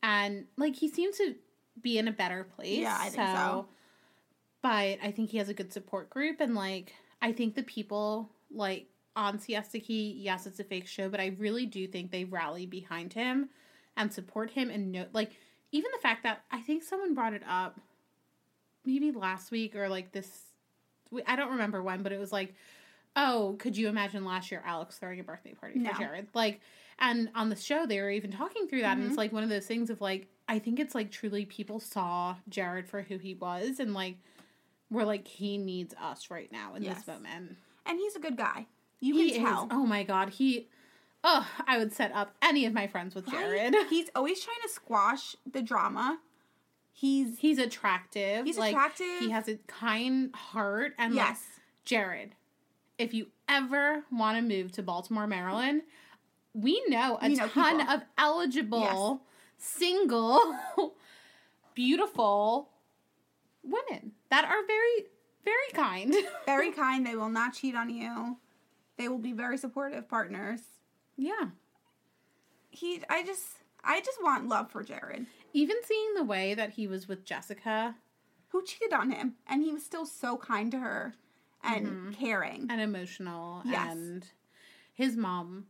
[0.01, 1.35] And like he seems to
[1.81, 2.79] be in a better place.
[2.79, 3.67] Yeah, I think so.
[4.61, 8.29] But I think he has a good support group and like I think the people
[8.51, 12.25] like on Siesta Key, yes, it's a fake show, but I really do think they
[12.25, 13.49] rally behind him
[13.95, 15.31] and support him and know like
[15.71, 17.79] even the fact that I think someone brought it up
[18.85, 20.53] maybe last week or like this
[21.27, 22.55] I don't remember when, but it was like,
[23.15, 25.91] oh, could you imagine last year Alex throwing a birthday party No.
[25.91, 26.27] for Jared?
[26.33, 26.61] Like,
[26.99, 29.09] and on the show they were even talking through that, and Mm-hmm.
[29.09, 32.35] it's like one of those things of like, I think it's like truly people saw
[32.49, 34.17] Jared for who he was, and like,
[34.91, 36.97] we're like he needs us right now in Yes.
[36.97, 37.55] this moment.
[37.85, 38.67] And he's a good guy.
[38.99, 39.49] You He can is.
[39.49, 39.67] tell.
[39.71, 40.67] Oh my god, he.
[41.25, 43.35] Oh, I would set up any of my friends with Right?
[43.71, 43.75] Jared.
[43.89, 46.19] He's always trying to squash the drama.
[46.91, 48.45] He's He's attractive.
[48.45, 49.19] He's like, attractive.
[49.19, 51.41] He has a kind heart, and like, yes.
[51.85, 52.35] Jared,
[52.97, 55.81] if you ever want to move to Baltimore, Maryland,
[56.53, 57.93] we know a know ton people.
[57.93, 59.21] of eligible,
[59.57, 60.55] single,
[61.75, 62.69] beautiful
[63.63, 65.07] women that are very,
[65.43, 66.13] very kind.
[66.45, 67.05] Very kind.
[67.05, 68.37] They will not cheat on you.
[68.97, 70.61] They will be very supportive partners.
[71.17, 71.49] yeah.
[72.69, 73.43] He I just
[73.83, 75.25] I just want love for Jared.
[75.53, 77.95] Even seeing the way that he was with Jessica
[78.49, 81.13] Who cheated on him and he was still so kind to her
[81.63, 82.11] and mm-hmm.
[82.11, 82.67] caring.
[82.69, 83.91] and emotional, Yes.
[83.91, 84.25] and
[84.93, 85.65] his mom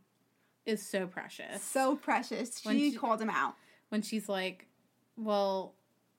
[0.66, 1.62] is so precious.
[1.62, 2.60] So precious.
[2.60, 3.54] She she- called him out.
[3.90, 4.66] when she's like,
[5.16, 5.74] well,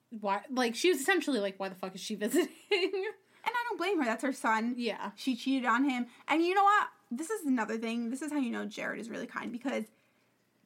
[0.10, 0.42] why?
[0.50, 2.48] Like, she was essentially like, why the fuck is she visiting?
[2.72, 4.06] And I don't blame her.
[4.06, 4.74] That's her son.
[4.78, 5.12] yeah.
[5.16, 6.08] She cheated on him.
[6.28, 6.88] And you know what?
[7.12, 8.10] This is another thing.
[8.10, 9.84] This is how you know Jared is really kind because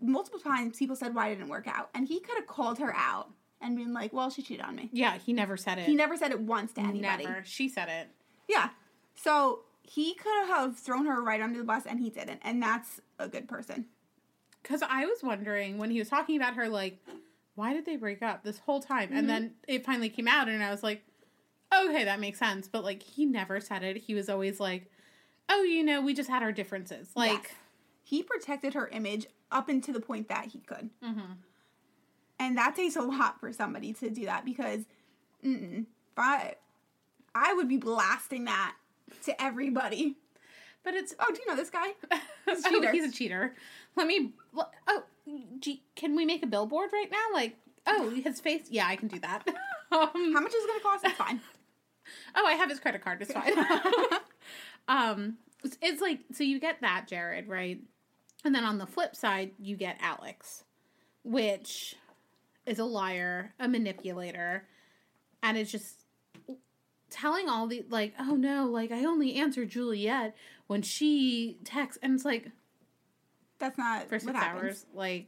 [0.01, 1.89] multiple times people said why it didn't it work out.
[1.93, 3.29] And he could have called her out
[3.61, 4.89] and been like, well, she cheated on me.
[4.93, 5.85] Yeah, he never said it.
[5.85, 7.25] He never said it once to anybody.
[7.25, 7.43] Never.
[7.43, 8.07] She said it.
[8.47, 8.69] Yeah.
[9.23, 12.39] So he could have thrown her right under the bus and he didn't.
[12.43, 13.85] And that's a good person.
[14.61, 16.99] Because I was wondering when he was talking about her, like,
[17.55, 19.07] why did they break up this whole time?
[19.09, 19.17] Mm-hmm.
[19.17, 21.03] And then it finally came out, and I was like,
[21.73, 22.67] okay, that makes sense.
[22.67, 23.97] But, like, he never said it.
[23.97, 24.91] He was always like,
[25.49, 27.09] oh, you know, we just had our differences.
[27.15, 27.53] Like, Yes.
[28.03, 30.89] he protected her image up until the point that he could.
[31.03, 31.37] mhm.
[32.39, 34.85] And that takes a lot for somebody to do that because
[35.43, 36.55] mm-mm, I,
[37.35, 38.75] I would be blasting that
[39.25, 40.15] to everybody.
[40.83, 41.89] but it's, Oh, do you know this guy?
[42.47, 42.91] oh, cheater.
[42.91, 43.55] he's a cheater.
[43.95, 44.31] Let me,
[44.87, 45.03] oh,
[45.59, 47.33] gee, can we make a billboard right now?
[47.33, 49.47] Like, oh, his face, yeah, I can do that.
[49.91, 51.05] um, How much is it going to cost?
[51.05, 51.41] It's fine.
[52.35, 53.21] oh, I have his credit card.
[53.21, 53.53] It's fine.
[54.87, 57.79] um, it's, it's like so you get that Jared right,
[58.45, 60.63] and then on the flip side you get Alex,
[61.23, 61.95] which
[62.65, 64.63] is a liar, a manipulator,
[65.43, 65.98] and it's just
[67.09, 70.35] telling all the like, oh no, like I only answered Juliet
[70.67, 72.51] when she texts, and it's like
[73.59, 75.27] That's not for six what hours, like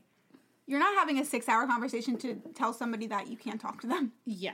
[0.67, 3.87] You're not having a six hour conversation to tell somebody that you can't talk to
[3.87, 4.11] them.
[4.25, 4.53] yeah,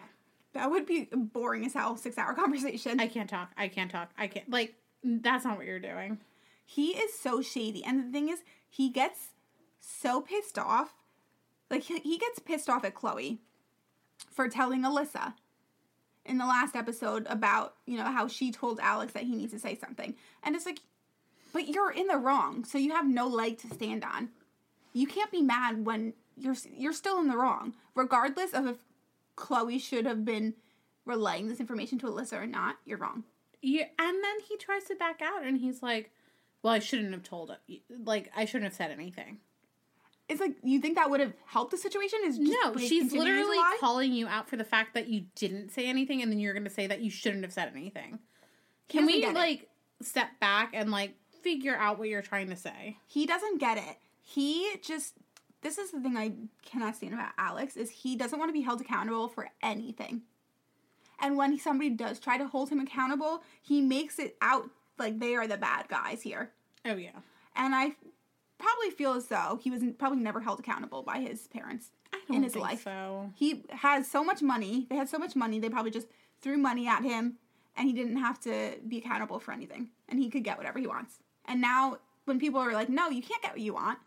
[0.54, 3.00] That would be boring as hell, six hour conversation.
[3.00, 6.20] I can't talk, I can't talk, I can't like that's not what you're doing.
[6.66, 7.84] he is so shady.
[7.86, 9.30] And the thing is, he gets
[9.80, 10.94] so pissed off.
[11.70, 13.40] Like, he, he gets pissed off at Chloe
[14.32, 15.34] for telling Alyssa
[16.28, 19.60] in the last episode about, you know, how she told Alex that he needs to
[19.60, 20.16] say something.
[20.44, 20.80] And it's like,
[21.54, 24.30] but you're in the wrong, so you have no leg to stand on.
[24.94, 28.78] You can't be mad when you're you're still in the wrong, regardless of if
[29.36, 30.54] Chloe should have been
[31.06, 32.78] relaying this information to Alyssa or not.
[32.86, 33.24] You're wrong.
[33.62, 36.12] Yeah, and then he tries to back out, and he's like,
[36.62, 37.82] "Well, I shouldn't have told it.
[37.90, 39.40] Like, I shouldn't have said anything."
[40.30, 42.20] It's like you think that would have helped the situation?
[42.26, 46.22] Is No, she's literally calling you out for the fact that you didn't say anything,
[46.22, 48.20] and then you're going to say that you shouldn't have said anything.
[48.90, 49.36] Can we get it.
[49.36, 49.70] like
[50.02, 52.98] step back and like figure out what you're trying to say?
[53.08, 53.98] he doesn't get it.
[54.22, 55.14] He just
[55.62, 58.62] this is the thing I cannot stand about Alex is he doesn't want to be
[58.62, 60.22] held accountable for anything.
[61.20, 65.36] And when somebody does try to hold him accountable, he makes it out like they
[65.36, 66.52] are the bad guys here.
[66.86, 67.20] Oh yeah,
[67.56, 67.96] And I
[68.58, 72.38] probably feel as though he was probably never held accountable by his parents I don't
[72.38, 72.84] in his think life.
[72.84, 73.32] so.
[73.36, 74.88] He has so much money.
[74.90, 75.60] They had so much money.
[75.60, 76.08] They probably just
[76.42, 77.36] threw money at him
[77.76, 79.90] and he didn't have to be accountable for anything.
[80.10, 81.20] And he could get whatever he wants.
[81.46, 84.00] And now when people are like, "No, you can't get what you want."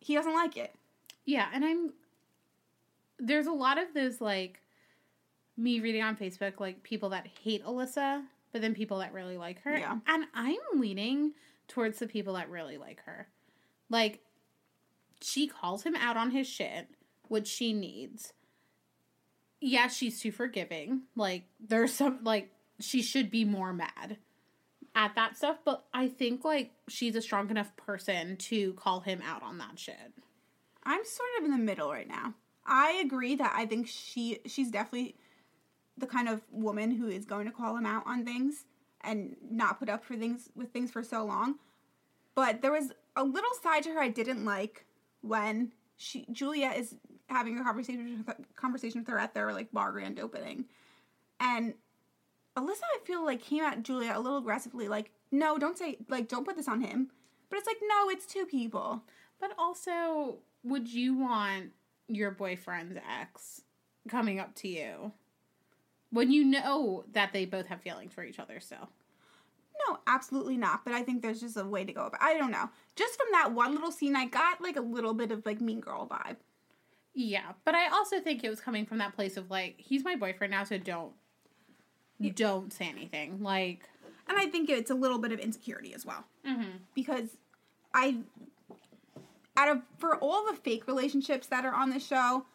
[0.00, 0.74] He doesn't like it.
[1.24, 1.92] Yeah, and I'm
[3.18, 4.60] there's a lot of those like
[5.56, 9.62] me reading on Facebook like people that hate Alyssa, but then people that really like
[9.62, 9.76] her.
[9.78, 9.98] Yeah.
[10.06, 11.32] And I'm leaning
[11.68, 13.28] towards the people that really like her.
[13.90, 14.20] Like
[15.20, 16.88] she calls him out on his shit,
[17.28, 18.32] which she needs.
[19.60, 21.02] Yeah, she's too forgiving.
[21.16, 24.18] Like there's some like she should be more mad
[24.94, 29.22] at that stuff, but I think like she's a strong enough person to call him
[29.22, 30.12] out on that shit.
[30.84, 32.34] I'm sort of in the middle right now.
[32.66, 35.16] I agree that I think she she's definitely
[35.96, 38.64] the kind of woman who is going to call him out on things
[39.02, 41.56] and not put up for things with things for so long.
[42.34, 44.84] But there was a little side to her I didn't like
[45.20, 46.94] when she Julia is
[47.28, 50.66] having a conversation with, conversation with her at their like bar grand opening,
[51.40, 51.74] and
[52.56, 56.28] Alyssa I feel like came at Julia a little aggressively, like no, don't say like
[56.28, 57.10] don't put this on him.
[57.48, 59.02] But it's like no, it's two people.
[59.40, 61.72] But also, would you want
[62.08, 63.62] your boyfriend's ex
[64.08, 65.12] coming up to you
[66.10, 68.88] when you know that they both have feelings for each other still?
[69.88, 70.84] No, absolutely not.
[70.84, 72.22] But I think there's just a way to go about.
[72.22, 72.70] I don't know.
[72.96, 75.80] Just from that one little scene, I got like a little bit of like Mean
[75.80, 76.36] Girl vibe.
[77.14, 80.16] Yeah, but I also think it was coming from that place of like, he's my
[80.16, 81.12] boyfriend now, so don't
[82.34, 83.42] don't say anything.
[83.42, 83.80] Like,
[84.28, 86.24] And I think it's a little bit of insecurity as well.
[86.46, 86.78] mhm.
[86.94, 87.36] Because
[87.92, 88.18] I,
[89.56, 92.46] out of, for all the fake relationships that are on the show,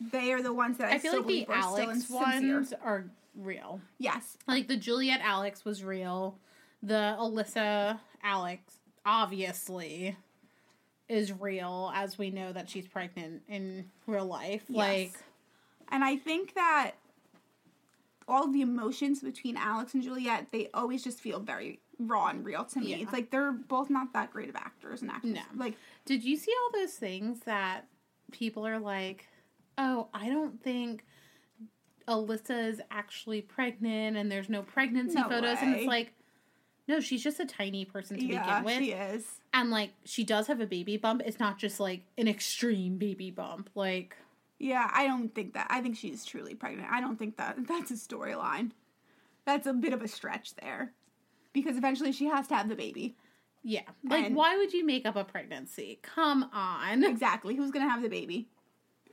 [0.00, 2.54] they are the ones that I, I feel like the believe are still Alex sincere.
[2.54, 3.04] ones are
[3.36, 3.80] real.
[3.98, 4.36] Yes.
[4.46, 6.38] Like the Juliet Alex was real.
[6.82, 10.16] The Alyssa Alex obviously
[11.08, 14.62] is real as we know that she's pregnant in real life.
[14.68, 14.76] Yes.
[14.76, 15.12] Like
[15.90, 16.92] And I think that
[18.26, 22.64] all the emotions between Alex and Juliet, they always just feel very raw and real
[22.64, 22.90] to me.
[22.90, 22.96] Yeah.
[22.98, 25.34] It's like they're both not that great of actors and actors.
[25.34, 25.42] No.
[25.56, 27.86] Like, Did you see all those things that
[28.32, 29.28] people are like,
[29.78, 31.04] oh, I don't think
[32.08, 35.58] Alyssa is actually pregnant and there's no pregnancy No photos?
[35.60, 36.12] And it's like,
[36.86, 38.78] no, she's just a tiny person to yeah, begin with.
[38.78, 39.26] she is.
[39.54, 41.22] And like, she does have a baby bump.
[41.24, 43.70] It's not just like an extreme baby bump.
[43.74, 44.16] Like,
[44.58, 45.66] Yeah, I don't think that.
[45.70, 46.88] I think she's truly pregnant.
[46.90, 48.72] I don't think that that's a storyline.
[49.46, 50.92] That's a bit of a stretch there.
[51.52, 53.16] Because eventually she has to have the baby.
[53.62, 53.82] yeah.
[54.06, 56.00] Like, And- why would you make up a pregnancy?
[56.02, 57.02] Come on.
[57.04, 57.54] Exactly.
[57.56, 58.48] Who's going to have the baby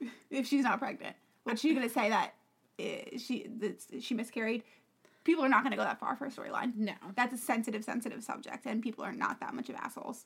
[0.29, 1.15] if she's not pregnant?
[1.43, 2.33] What's she going to say that
[2.81, 4.63] Eh, she that she miscarried?
[5.23, 6.75] People are not going to go that far for a storyline.
[6.75, 6.93] No.
[7.15, 10.25] That's a sensitive, sensitive subject, and people are not that much of assholes.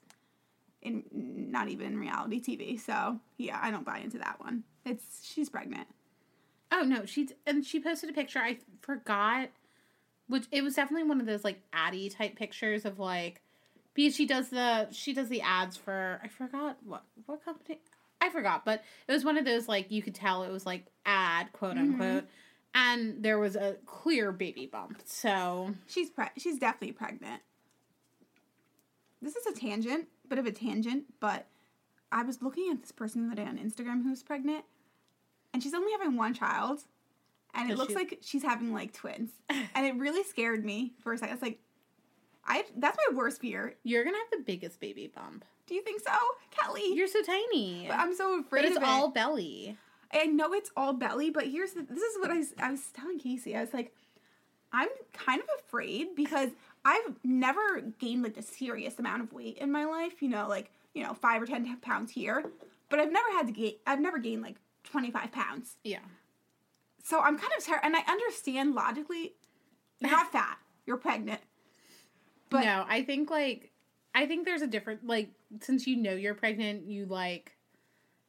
[0.81, 2.79] In not even in reality TV.
[2.79, 4.63] So yeah, I don't buy into that one.
[4.85, 5.87] It's she's pregnant.
[6.71, 8.39] Oh no, she's and she posted a picture.
[8.39, 9.49] I forgot,
[10.27, 13.41] which it was definitely one of those like Addie type pictures of like
[13.95, 17.79] because she does the she does the ads for I forgot what what company
[18.21, 20.85] I forgot, but it was one of those like you could tell it was like
[21.05, 22.01] ad quote mm-hmm.
[22.01, 22.25] unquote,
[22.75, 25.01] and there was a clear baby bump.
[25.05, 27.41] So She's pre- she's definitely pregnant.
[29.21, 31.47] This is a tangent, bit of a tangent, but
[32.11, 34.65] I was looking at this person the other day on Instagram who's pregnant,
[35.53, 36.81] and she's only having one child,
[37.53, 41.13] and it looks she- like she's having like twins, and it really scared me for
[41.13, 41.33] a second.
[41.33, 41.59] It's like,
[42.45, 43.75] I that's my worst fear.
[43.83, 45.43] you're gonna have the biggest baby bump.
[45.65, 46.11] Do you think so,
[46.51, 46.93] Kelly?
[46.93, 47.85] You're so tiny.
[47.87, 48.87] But I'm so afraid But it's of it.
[48.89, 49.75] all belly.
[50.13, 52.81] I know it's all belly, but here's the, this is what I was, I was
[52.93, 53.55] telling Casey.
[53.55, 53.93] I was like,
[54.71, 56.49] I'm kind of afraid because
[56.83, 60.21] I've never gained like a serious amount of weight in my life.
[60.21, 62.43] You know, like you know, five or ten pounds here,
[62.89, 63.73] but I've never had to gain.
[63.87, 65.77] I've never gained like 25 pounds.
[65.83, 65.99] Yeah.
[67.03, 69.33] So I'm kind of ter- and I understand logically,
[69.99, 71.41] you're not fat, you're pregnant.
[72.49, 73.71] But- no, I think like
[74.13, 75.29] I think there's a different like
[75.61, 77.54] since you know you're pregnant, you like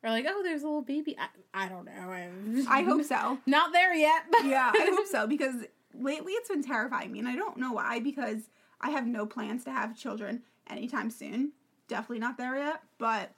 [0.05, 1.16] are like, oh, there's a little baby.
[1.18, 2.11] I, I don't know.
[2.11, 3.38] I'm, I hope so.
[3.47, 4.24] Not there yet.
[4.30, 5.55] But yeah, I hope so because
[5.94, 8.42] lately it's been terrifying me, and I don't know why because
[8.80, 11.53] I have no plans to have children anytime soon.
[11.88, 13.32] Definitely not there yet, but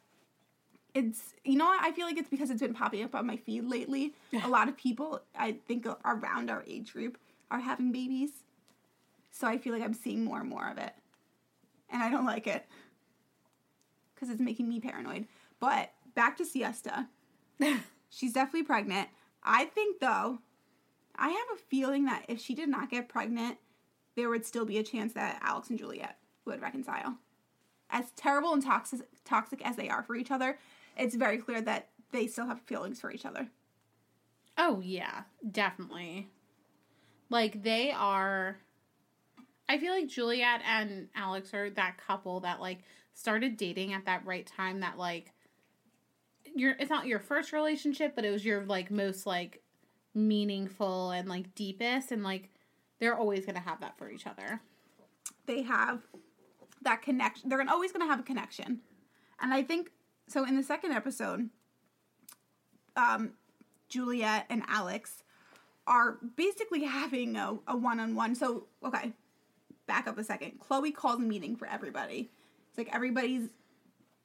[0.94, 3.36] it's you know what I feel like it's because it's been popping up on my
[3.36, 4.14] feed lately.
[4.42, 7.18] A lot of people I think around our age group
[7.50, 8.30] are having babies,
[9.30, 10.92] so I feel like I'm seeing more and more of it,
[11.90, 12.66] and I don't like it
[14.14, 15.26] because it's making me paranoid.
[15.60, 17.08] But back to siesta.
[18.10, 19.08] She's definitely pregnant.
[19.42, 20.38] I think though,
[21.16, 23.58] I have a feeling that if she did not get pregnant,
[24.16, 27.16] there would still be a chance that Alex and Juliet would reconcile.
[27.90, 30.58] As terrible and toxic toxic as they are for each other,
[30.96, 33.48] it's very clear that they still have feelings for each other.
[34.56, 36.28] Oh yeah, definitely.
[37.30, 38.58] Like they are
[39.68, 42.78] I feel like Juliet and Alex are that couple that like
[43.14, 45.32] started dating at that right time that like
[46.54, 49.62] your it's not your first relationship, but it was your like most like
[50.14, 52.50] meaningful and like deepest and like
[52.98, 54.60] they're always going to have that for each other.
[55.46, 56.00] They have
[56.82, 57.48] that connection.
[57.48, 58.80] They're always going to have a connection.
[59.40, 59.90] And I think
[60.28, 61.48] so in the second episode
[62.96, 63.32] um
[63.88, 65.22] Juliet and Alex
[65.86, 68.34] are basically having a, a one-on-one.
[68.34, 69.12] So, okay,
[69.86, 70.60] back up a second.
[70.60, 72.30] Chloe calls a meeting for everybody.
[72.68, 73.48] It's like everybody's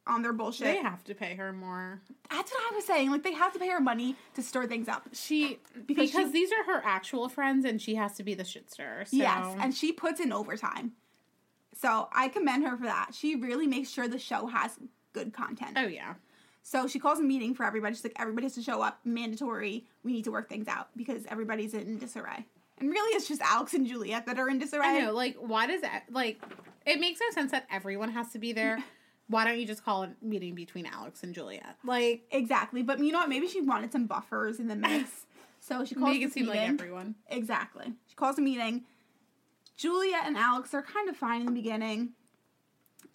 [0.06, 0.66] on their bullshit.
[0.68, 2.02] They have to pay her more.
[2.30, 3.12] That's what I was saying.
[3.12, 5.08] Like they have to pay her money to stir things up.
[5.14, 8.44] She Because because, she- these are her actual friends and she has to be the
[8.44, 9.06] shit stirrer.
[9.06, 10.94] So Yes, and she puts in overtime.
[11.76, 13.10] So I commend her for that.
[13.14, 14.78] She really makes sure the show has
[15.14, 15.78] good content.
[15.78, 16.16] Oh yeah.
[16.62, 17.94] So she calls a meeting for everybody.
[17.94, 19.86] She's like, everybody has to show up, mandatory.
[20.04, 22.46] We need to work things out because everybody's in disarray.
[22.80, 24.86] And really, it's just Alex and Juliet that are in disarray.
[24.86, 26.42] I know, like, why does that, like,
[26.86, 28.82] it makes no sense that everyone has to be there.
[29.28, 31.78] Why don't you just call a meeting between Alex and Juliet?
[31.84, 33.30] Like, Exactly, but you know what?
[33.30, 35.10] Maybe she wanted some buffers in the mix.
[35.66, 37.16] So she calls make it seem like everyone.
[37.30, 37.94] Exactly.
[38.08, 38.84] She calls a meeting.
[39.78, 42.10] Juliet and Alex are kind of fine in the beginning.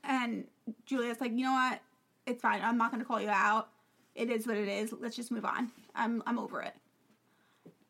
[0.03, 0.47] And
[0.87, 1.81] Juliet's like, you know what?
[2.27, 2.63] It's fine.
[2.63, 3.69] I'm not going to call you out.
[4.15, 4.95] It is what it is.
[4.99, 5.71] Let's just move on.
[5.95, 6.73] I'm, I'm over it.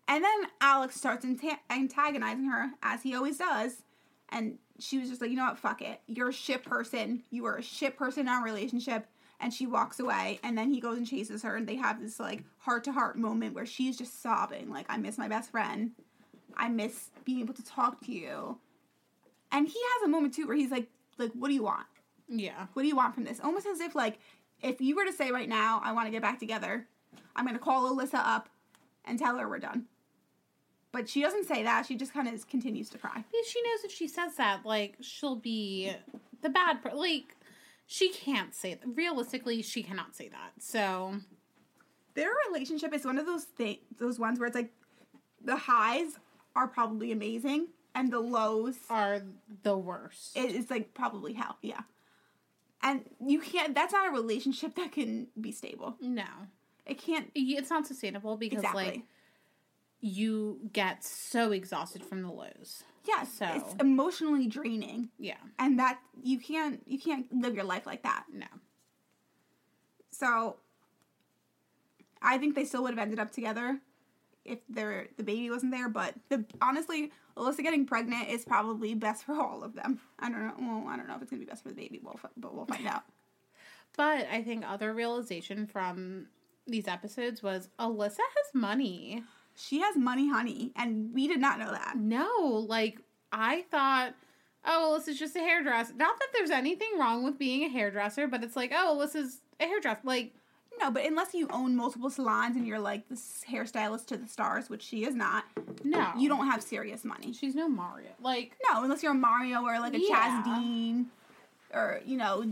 [0.08, 3.82] And then Alex starts anta- antagonizing her, as he always does.
[4.30, 5.58] And she was just like, you know what?
[5.58, 6.00] Fuck it.
[6.06, 7.22] You're a shit person.
[7.30, 9.06] You are a shit person in our relationship.
[9.40, 10.40] And she walks away.
[10.42, 11.56] And then he goes and chases her.
[11.56, 14.96] And they have this like heart to heart moment where she's just sobbing, like, I
[14.96, 15.92] miss my best friend.
[16.56, 18.58] I miss being able to talk to you.
[19.52, 21.86] And he has a moment too where he's like, like, what do you want?
[22.28, 22.66] Yeah.
[22.72, 23.40] What do you want from this?
[23.42, 24.18] Almost as if like,
[24.62, 26.86] if you were to say right now, I want to get back together,
[27.36, 28.48] I'm gonna call Alyssa up
[29.04, 29.86] and tell her we're done.
[30.92, 31.86] But she doesn't say that.
[31.86, 33.12] She just kind of continues to cry.
[33.30, 35.92] Because she knows if she says that, like, she'll be
[36.42, 37.36] the bad per- Like,
[37.86, 38.86] she can't say that.
[38.96, 40.52] Realistically, she cannot say that.
[40.58, 41.14] So,
[42.14, 44.72] Their relationship is one of those things, those ones where it's like,
[45.44, 46.18] the highs
[46.56, 49.22] are probably amazing and the lows are
[49.62, 50.36] the worst.
[50.36, 51.56] it is like probably hell.
[51.62, 51.80] Yeah.
[52.82, 53.74] And you can't.
[53.74, 55.96] That's not a relationship that can be stable.
[56.00, 56.24] no.
[56.86, 57.30] It can't.
[57.34, 58.84] It's not sustainable because, Exactly.
[58.84, 59.02] like,
[60.00, 62.84] you get so exhausted from the lows.
[63.06, 65.38] Yes, So- it's emotionally draining, Yeah.
[65.58, 68.26] and that you can't you can't live your life like that.
[68.32, 68.46] No.
[70.10, 70.56] So,
[72.20, 73.80] I think they still would have ended up together
[74.44, 75.88] if their the baby wasn't there.
[75.88, 80.00] But the honestly, Alyssa getting pregnant is probably best for all of them.
[80.18, 80.54] I don't know.
[80.58, 82.00] Well, I don't know if it's gonna be best for the baby.
[82.02, 83.02] We'll, fi- but we'll find out.
[83.96, 86.26] But I think other realization from
[86.66, 89.24] these episodes was Alyssa has money.
[89.60, 91.96] She has money, honey, and we did not know that.
[91.96, 92.98] No, like
[93.32, 94.14] I thought,
[94.64, 95.94] oh, well, this is just a hairdresser.
[95.96, 99.40] Not that there's anything wrong with being a hairdresser, but it's like, oh, this is
[99.60, 100.00] a hairdresser.
[100.04, 100.32] Like,
[100.80, 104.70] No, but unless you own multiple salons and you're like this hairstylist to the stars,
[104.70, 105.44] which she is not,
[105.82, 106.12] No.
[106.16, 107.32] you don't have serious money.
[107.32, 108.10] She's no Mario.
[108.20, 110.42] Like, No, unless you're a Mario or like a Yeah.
[110.42, 111.06] Chaz Dean
[111.74, 112.44] or, you know,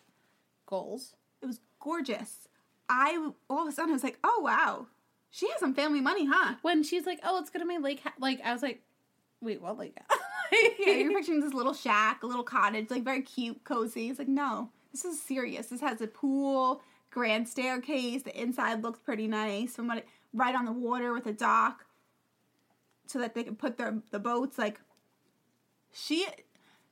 [0.66, 1.14] goals.
[1.40, 2.48] It was gorgeous.
[2.88, 4.86] I all of a sudden I was like, oh wow,
[5.30, 6.54] she has some family money, huh?
[6.62, 8.14] When she's like, oh, it's gonna be lake house.
[8.18, 8.82] Like, I was like,
[9.40, 9.96] wait, what lake?
[10.78, 14.08] Yeah, you're picturing this little shack, a little cottage, like very cute, cozy.
[14.08, 15.66] It's like, no, this is serious.
[15.66, 16.80] This has a pool,
[17.10, 18.22] grand staircase.
[18.22, 19.76] The inside looks pretty nice.
[19.76, 21.84] From what it, right on the water with a dock,
[23.08, 24.58] so that they can put their the boats.
[24.58, 24.80] Like,
[25.92, 26.26] she,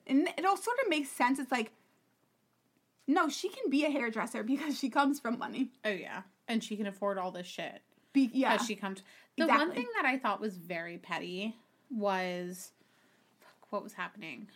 [0.07, 1.39] and it all sort of makes sense.
[1.39, 1.73] It's like,
[3.07, 5.71] no, she can be a hairdresser because she comes from money.
[5.85, 6.23] oh, yeah.
[6.49, 7.83] And she can afford all this shit.
[8.13, 9.03] Be, yeah, as she comes.
[9.37, 11.55] The one thing that I thought was very petty
[11.91, 12.73] was
[13.41, 14.49] fuck, what was happening.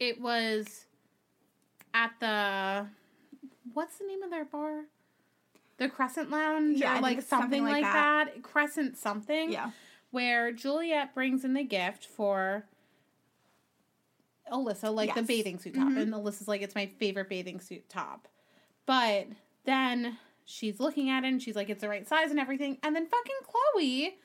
[0.00, 0.86] It was
[1.94, 2.86] at the
[3.74, 4.84] what's the name of their bar?
[5.76, 8.42] The Crescent Lounge Yeah, or like something, something like like that.
[8.42, 9.52] Crescent something.
[9.52, 9.70] yeah,
[10.12, 12.66] Where Juliet brings in the gift for
[14.50, 15.88] Alyssa, like the bathing suit top.
[15.88, 16.00] Mhm.
[16.02, 18.28] And Alyssa's like, it's my favorite bathing suit top.
[18.86, 19.28] But
[19.64, 22.78] then she's looking at it and she's like, it's the right size and everything.
[22.82, 24.18] And then fucking Chloe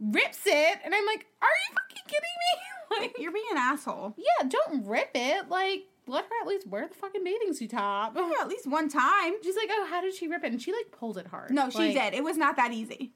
[0.00, 0.78] rips it.
[0.84, 2.62] And I'm like, are you fucking kidding me?
[2.90, 4.14] Like, you're being an asshole.
[4.16, 5.50] yeah, don't rip it.
[5.50, 8.14] Like, let her at least wear the fucking bathing suit top.
[8.16, 9.34] Yeah, at least one time.
[9.42, 10.52] She's like, oh, how did she rip it?
[10.52, 11.50] And she like pulled it hard.
[11.50, 12.14] No, she Like, did.
[12.14, 13.12] It was not that easy.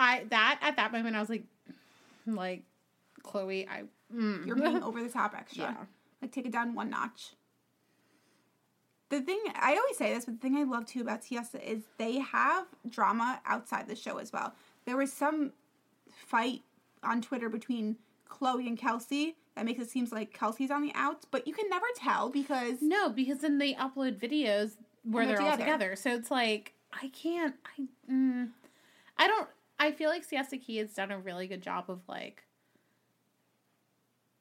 [0.00, 1.44] I that at that moment I was like,
[2.26, 2.62] like,
[3.22, 3.84] Chloe, I
[4.14, 4.46] mm.
[4.46, 5.64] You're being over the top extra.
[5.64, 5.76] yeah.
[6.22, 7.30] Like take it down one notch.
[9.08, 11.82] The thing I always say this, but the thing I love too about Siesta is
[11.98, 14.54] they have drama outside the show as well.
[14.84, 15.52] There was some
[16.06, 16.62] fight
[17.02, 17.96] on Twitter between
[18.28, 21.68] Chloe and Kelsey that makes it seem like Kelsey's on the outs, but you can
[21.68, 25.64] never tell because No, because then they upload videos where they're, they're all together.
[25.64, 25.96] together.
[25.96, 27.54] So it's like I can't.
[27.78, 28.48] I mm,
[29.18, 29.48] I don't.
[29.80, 32.44] I feel like Siesta Key has done a really good job of like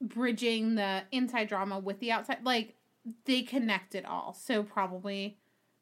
[0.01, 2.39] bridging the inside drama with the outside.
[2.43, 2.75] Like
[3.25, 4.33] they connect it all.
[4.33, 5.37] So probably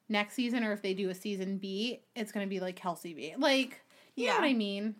[0.09, 3.33] next season, or if they do a season B, it's gonna be like Kelsey B.
[3.37, 3.81] Like
[4.15, 4.33] you Yeah.
[4.33, 4.95] know what I mean?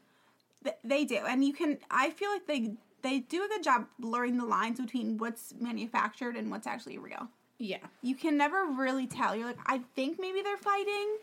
[0.83, 1.77] they do, and you can.
[1.89, 6.35] I feel like they they do a good job blurring the lines between what's manufactured
[6.35, 7.29] and what's actually real.
[7.59, 7.77] Yeah.
[8.01, 9.35] you can never really tell.
[9.35, 11.17] You're like, I think maybe they're fighting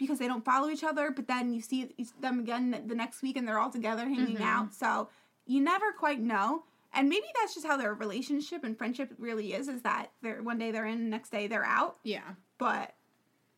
[0.00, 3.36] because they don't follow each other, but then you see them again the next week
[3.36, 4.40] and they're all together hanging Mhm.
[4.40, 4.74] out.
[4.74, 5.08] So
[5.46, 6.64] you never quite know.
[6.92, 10.58] And maybe that's just how their relationship and friendship really is, is that they're one
[10.58, 11.98] day they're in, the next day they're out.
[12.02, 12.34] Yeah.
[12.58, 12.96] But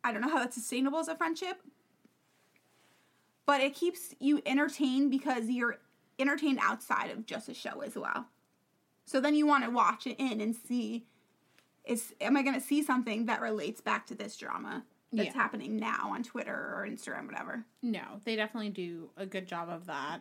[0.04, 1.62] I don't know how that's sustainable as a friendship.
[3.46, 5.78] But it keeps you entertained because you're
[6.18, 8.26] entertained outside of just a show as well.
[9.06, 11.06] So then you want to watch it in and see
[11.84, 15.32] is am I going to see something that relates back to this drama that's Yeah.
[15.34, 17.64] happening now on Twitter or Instagram whatever.
[17.82, 20.20] No, they definitely do a good job of that.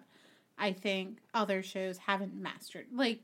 [0.57, 3.21] I think other shows haven't mastered like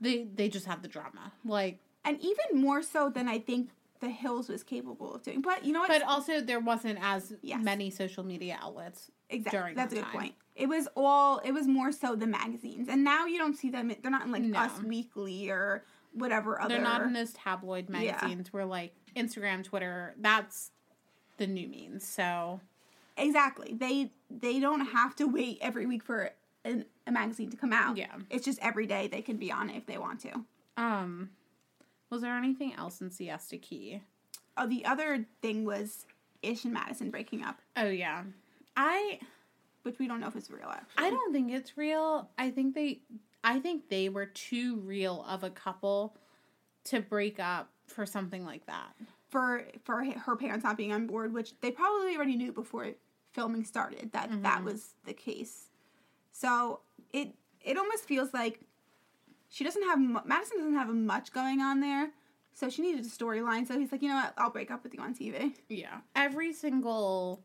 [0.00, 1.32] they they just have the drama.
[1.44, 5.40] Like And even more so than I think The Hills was capable of doing.
[5.40, 5.88] But you know what?
[5.88, 7.62] but also there wasn't as Yes.
[7.64, 9.10] many social media outlets.
[9.28, 9.58] Exactly.
[9.58, 10.20] during That's a that good time.
[10.20, 10.34] point.
[10.54, 11.38] It was all.
[11.38, 13.88] It was more so the magazines, and now you don't see them.
[14.00, 14.58] They're not in like No.
[14.60, 16.74] Us Weekly or whatever other.
[16.74, 18.12] They're not in those tabloid Yeah.
[18.12, 20.70] magazines where like Instagram, Twitter, that's
[21.36, 22.06] the new means.
[22.06, 22.60] So
[23.16, 23.74] exactly.
[23.78, 26.30] They they don't have to wait every week for
[26.64, 27.96] an, a magazine to come out.
[27.96, 28.14] Yeah.
[28.30, 30.44] It's just every day they can be on it if they want to.
[30.76, 31.30] um
[32.10, 34.00] was there anything else in Siesta Key?
[34.56, 36.06] Oh, the other thing was
[36.42, 38.22] Ish and Madison breaking up, Oh yeah.
[38.76, 39.18] I
[39.82, 40.68] which we don't know if it's real.
[40.68, 42.28] Actually, I don't think it's real.
[42.38, 43.00] I think they
[43.44, 46.16] I think they were too real of a couple
[46.84, 48.92] to break up for something like that.
[49.36, 52.92] For for her parents not being on board, which they probably already knew before
[53.34, 54.64] filming started that that Mhm.
[54.64, 55.68] was the case.
[56.32, 56.80] So
[57.12, 58.60] it it almost feels like
[59.50, 62.12] she doesn't have Madison doesn't have much going on there,
[62.54, 63.66] so she needed a storyline.
[63.66, 65.54] So he's like, you know what, I'll break up with you on TV.
[65.68, 66.00] Yeah.
[66.14, 67.44] Every single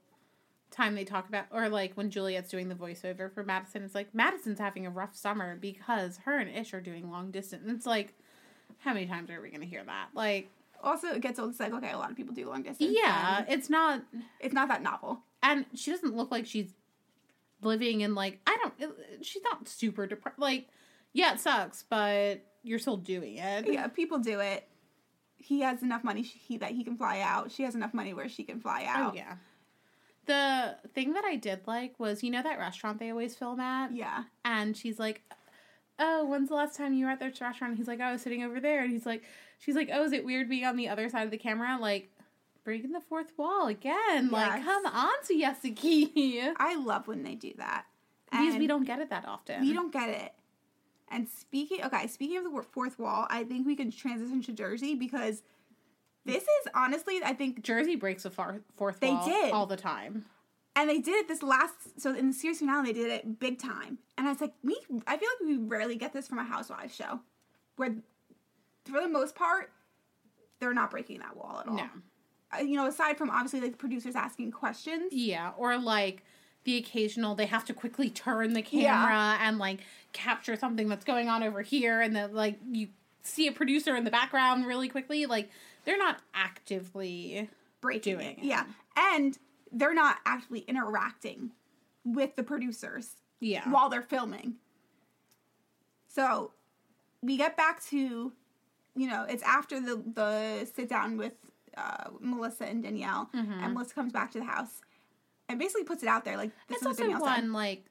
[0.70, 4.16] time they talk about or like when Juliet's doing the voiceover for Madison, it's like
[4.16, 7.64] Madison's having a rough summer because her and Ish are doing long distance.
[7.68, 8.14] And it's like
[8.78, 10.10] how many times are we gonna hear that?
[10.14, 10.50] Like
[10.84, 11.52] Also, it gets old.
[11.52, 12.96] It's like okay, a lot of people do long distance.
[12.96, 14.02] yeah, it's not
[14.40, 15.20] it's not that novel.
[15.44, 16.74] and she doesn't look like she's
[17.62, 20.68] living in like I don't it- she's not super depressed like
[21.14, 23.68] yeah, it sucks, but you're still doing it.
[23.68, 24.68] Yeah, people do it.
[25.38, 27.52] He has enough money he, that he can fly out.
[27.52, 29.14] She has enough money where she can fly oh, out.
[29.14, 29.36] Oh yeah.
[30.28, 33.94] The thing that I did like was, you know, that restaurant they always film at?
[33.94, 34.24] Yeah.
[34.46, 35.24] And she's like,
[36.02, 37.72] Oh, when's the last time you were at this restaurant?
[37.72, 38.82] And he's like, I was sitting over there.
[38.84, 39.24] And he's like,
[39.60, 41.78] She's like, Oh, is it weird being on the other side of the camera?
[41.80, 42.10] Like,
[42.64, 44.30] breaking the fourth wall again.
[44.32, 46.42] Like, come on, Siesta Key.
[46.58, 47.86] I love when they do that.
[48.32, 49.62] Because we don't get it that often.
[49.62, 50.34] we don't get it.
[51.10, 54.96] And speaking, okay, speaking of the fourth wall, I think we can transition to Jersey
[54.96, 55.44] because
[56.26, 59.52] this is honestly, I think, Jersey breaks the far- fourth They wall did.
[59.52, 60.26] all the time.
[60.76, 62.00] And they did it this last.
[62.00, 64.78] So in the series finale, they did it big time, and I was like, we,
[65.08, 67.20] I feel like we rarely get this from a Housewives show,
[67.76, 67.96] where
[68.86, 69.72] for the most part,
[70.60, 71.76] they're not breaking that wall at all.
[71.76, 71.90] No.
[72.54, 75.14] Uh, you know, aside from obviously like the producers asking questions.
[75.14, 76.24] Yeah, or like
[76.64, 79.80] the occasional they have to quickly turn the camera and like
[80.14, 82.88] capture something that's going on over here and then like you
[83.24, 85.50] see a producer in the background really quickly like
[85.86, 87.50] they're not actively
[87.82, 88.40] breaking doing it.
[88.40, 88.46] it.
[88.46, 88.66] Yeah.
[88.96, 89.38] And
[89.72, 91.52] they're not actually interacting
[92.04, 94.56] with the producers yeah while they're filming.
[96.08, 96.52] So
[97.22, 98.34] we get back to,
[98.96, 101.34] you know, it's after the the sit down with
[101.78, 104.82] uh, Melissa and Danielle, and Melissa comes back to the house
[105.48, 107.50] and basically puts it out there like this it's is what also one said.
[107.52, 107.86] like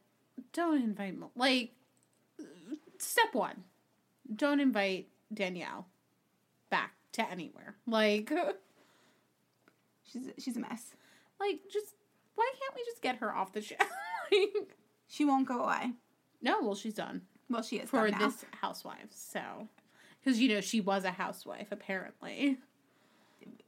[0.52, 1.72] don't invite like
[2.98, 3.64] step one
[4.34, 5.86] don't invite danielle
[6.70, 8.32] back to anywhere like
[10.12, 10.94] She's she's a mess.
[11.40, 11.94] Like just
[12.36, 13.74] why can't we just get her off the show
[14.32, 14.76] like,
[15.08, 15.92] She won't go away.
[16.42, 19.08] no well she's done Well, she is for this housewife.
[19.10, 19.40] so
[20.22, 22.58] because you know she was a housewife apparently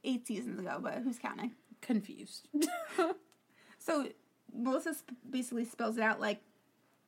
[0.03, 1.51] eight seasons ago, but who's counting?
[1.81, 2.47] confused
[3.79, 4.07] So
[4.55, 6.39] Melissa sp- basically spells it out like,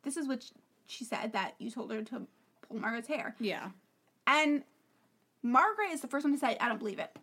[0.03, 0.49] this is what sh-
[0.87, 2.27] she said that you told her to
[2.67, 3.35] pull Margaret's hair.
[3.39, 3.69] yeah
[4.27, 4.63] And
[5.41, 7.15] Margaret is the first one to say, I don't believe it.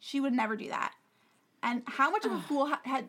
[0.00, 0.92] She would never do that.
[1.66, 3.08] And how much of a fool ha- had,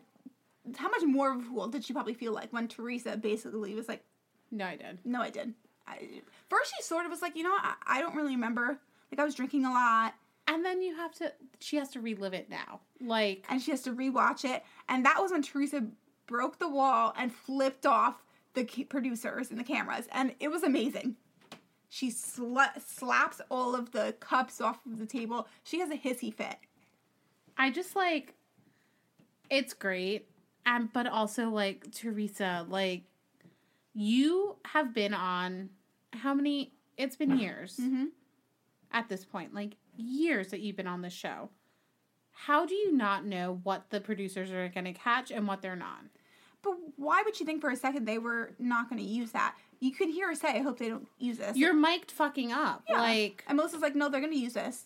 [0.76, 3.88] how much more of a fool did she probably feel like when Teresa basically was
[3.88, 4.02] like,
[4.50, 5.54] no i did no, I did.
[5.86, 7.56] I, first, she sort of was like, you know.
[7.56, 8.78] I, I don't really remember.
[9.10, 10.14] Like, I was drinking a lot.
[10.46, 13.82] and then you have to she has to relive it now like and she has
[13.82, 14.62] to rewatch it.
[14.88, 15.86] And that was when Teresa
[16.26, 18.22] broke the wall and flipped off
[18.54, 21.16] the producers and the cameras, and it was amazing.
[21.90, 25.46] She sla- slaps all of the cups off of the table.
[25.62, 26.56] She has a hissy fit.
[27.56, 28.34] I just like
[29.50, 30.28] it's great.
[30.66, 33.04] And but also like Teresa, like
[33.94, 35.70] you have been on
[36.12, 38.06] how many it's been years Mm-hmm.
[38.92, 41.50] at this point, like years that you've been on the show.
[42.32, 45.74] How do you not know what the producers are going to catch and what they're
[45.74, 46.04] not?
[46.62, 49.56] But why would you think for a second they were not going to use that?
[49.80, 52.82] You could hear her say, "I hope they don't use this." You're mic'd fucking up.
[52.88, 53.00] Yeah.
[53.00, 54.84] Like and Melissa's like, "No, they're going to use this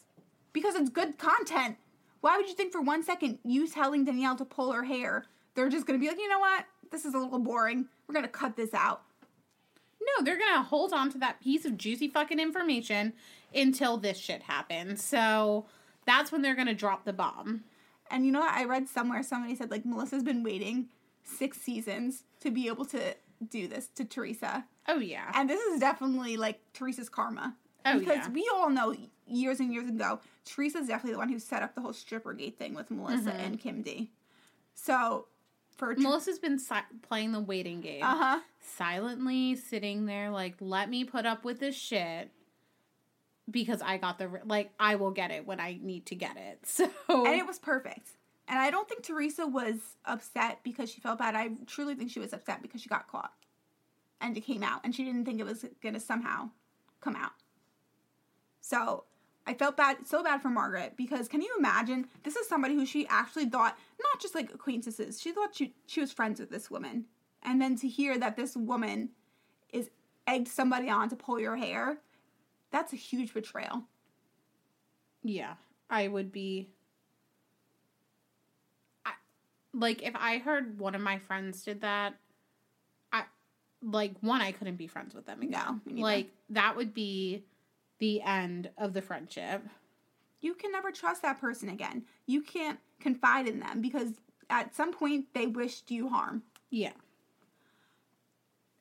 [0.52, 1.76] because it's good content."
[2.22, 5.68] Why would you think for one second you telling Danielle to pull her hair, they're
[5.68, 6.64] just to be like, "You know what?
[6.90, 7.88] This is a little boring.
[8.06, 9.02] We're to cut this out."
[10.00, 13.12] No, they're gonna hold on to that piece of juicy fucking information
[13.54, 15.02] until this shit happens.
[15.02, 15.66] So
[16.06, 17.64] that's when they're gonna drop the bomb.
[18.08, 18.54] And you know what?
[18.54, 20.90] I read somewhere somebody said like Melissa's been waiting
[21.24, 23.16] six seasons to be able to
[23.48, 24.66] do this to Teresa.
[24.86, 25.32] Oh yeah.
[25.34, 27.56] And this is definitely like Teresa's karma.
[27.86, 28.28] Oh, because yeah.
[28.30, 28.94] we all know
[29.26, 32.58] years and years ago, Teresa's definitely the one who set up the whole stripper gate
[32.58, 33.40] thing with Melissa Mm-hmm.
[33.40, 34.10] and Kim D.
[34.74, 35.26] So
[35.76, 40.88] for Melissa's been si- playing the waiting game, uh huh, silently sitting there, like, let
[40.90, 42.30] me put up with this shit
[43.50, 46.36] because I got the r- like, I will get it when I need to get
[46.36, 46.60] it.
[46.66, 46.88] So
[47.26, 48.10] and it was perfect.
[48.48, 51.34] And I don't think Teresa was upset because she felt bad.
[51.34, 53.32] I truly think she was upset because she got caught
[54.20, 56.50] and it came out, and she didn't think it was gonna somehow
[57.00, 57.32] come out.
[58.62, 59.04] So
[59.46, 62.06] I felt bad, so bad for Margaret because can you imagine?
[62.22, 65.20] This is somebody who she actually thought not just like acquaintances.
[65.20, 67.06] She thought she she was friends with this woman,
[67.42, 69.10] and then to hear that this woman
[69.72, 69.90] is
[70.26, 71.98] egged somebody on to pull your hair,
[72.70, 73.82] that's a huge betrayal.
[75.24, 75.54] yeah,
[75.90, 76.70] I would be.
[79.04, 79.12] I,
[79.74, 82.14] like if I heard one of my friends did that,
[83.12, 83.24] I
[83.82, 85.80] like one I couldn't be friends with them again.
[85.84, 87.42] No, like that would be
[88.02, 89.62] the end of the friendship.
[90.40, 92.02] you can never trust that person again.
[92.26, 94.08] You can't confide in them because
[94.50, 96.42] at some point they wished you harm.
[96.68, 96.94] Yeah.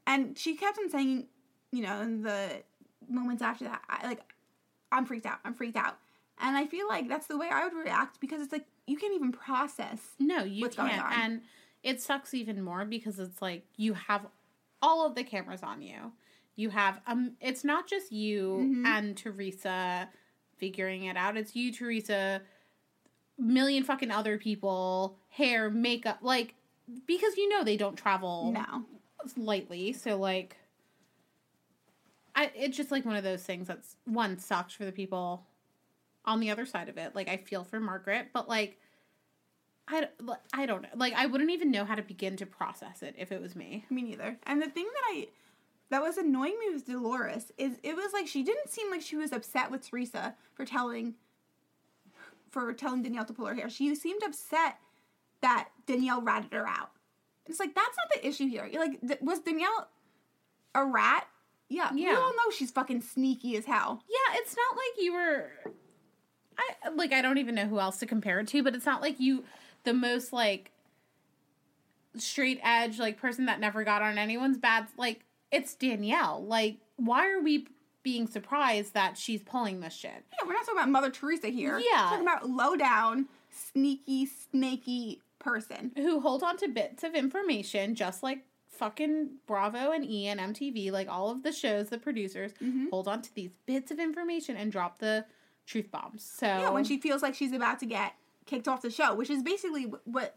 [0.08, 1.28] And she kept on saying,
[1.72, 2.64] you know, in the
[3.08, 4.22] moments after that, I, like,
[4.92, 5.38] I'm freaked out.
[5.46, 5.98] I'm freaked out.
[6.40, 9.14] And I feel like that's the way I would react because it's like you can't
[9.14, 10.00] even process.
[10.18, 11.00] No, you what's can't.
[11.00, 11.14] on.
[11.14, 11.42] And
[11.84, 14.26] it sucks even more because it's like you have
[14.82, 16.12] all of the cameras on you.
[16.56, 18.86] You have um it's not just you Mhm.
[18.86, 20.10] and Teresa
[20.58, 21.38] figuring it out.
[21.38, 22.42] It's you, Teresa,
[23.38, 26.56] million fucking other people, hair, makeup, like
[27.08, 28.86] because you know they don't travel No.
[29.38, 29.94] lightly.
[29.94, 30.58] So like,
[32.36, 35.46] I it's just like one of those things that's one sucks for the people
[36.26, 37.16] on the other side of it.
[37.16, 38.78] Like I feel for Margaret, but like.
[39.88, 40.90] I, don't- I don't know.
[40.96, 43.84] Like, I wouldn't even know how to begin to process it if it was me.
[43.90, 44.38] Me neither.
[44.44, 45.28] And the thing that I
[45.92, 49.16] that was annoying me with Dolores is it was like she didn't seem like she
[49.16, 51.14] was upset with Teresa for telling
[52.50, 53.70] for telling Danielle to pull her hair.
[53.70, 54.78] She seemed upset
[55.42, 56.92] that Danielle ratted her out.
[57.46, 58.70] It's like that's not the issue here.
[58.74, 59.90] Like was Danielle
[60.74, 61.28] a rat?
[61.70, 61.94] Yeah.
[61.94, 62.16] We Yeah.
[62.16, 64.04] all know she's fucking sneaky as hell.
[64.10, 65.50] Yeah, it's not like you were.
[66.58, 67.14] I like.
[67.14, 69.46] I don't even know who else to compare it to, but it's not like you,
[69.84, 70.72] the most like
[72.18, 74.88] straight edge like person that never got on anyone's bad.
[74.98, 76.44] Like it's Danielle.
[76.46, 77.68] Like why are we
[78.04, 80.12] being surprised that she's pulling this shit?
[80.32, 81.78] Yeah, we're not talking about Mother Teresa here.
[81.80, 82.04] Yeah.
[82.06, 85.92] We're talking about low down, sneaky, snaky person.
[85.96, 88.40] Who hold on to bits of information just like
[88.70, 92.90] fucking Bravo and E and MTV, like all of the shows, the producers Mhm.
[92.90, 95.26] hold on to these bits of information and drop the
[95.68, 96.24] truth bombs.
[96.24, 98.14] So Yeah, when she feels like she's about to get
[98.48, 100.36] kicked off the show, which is basically what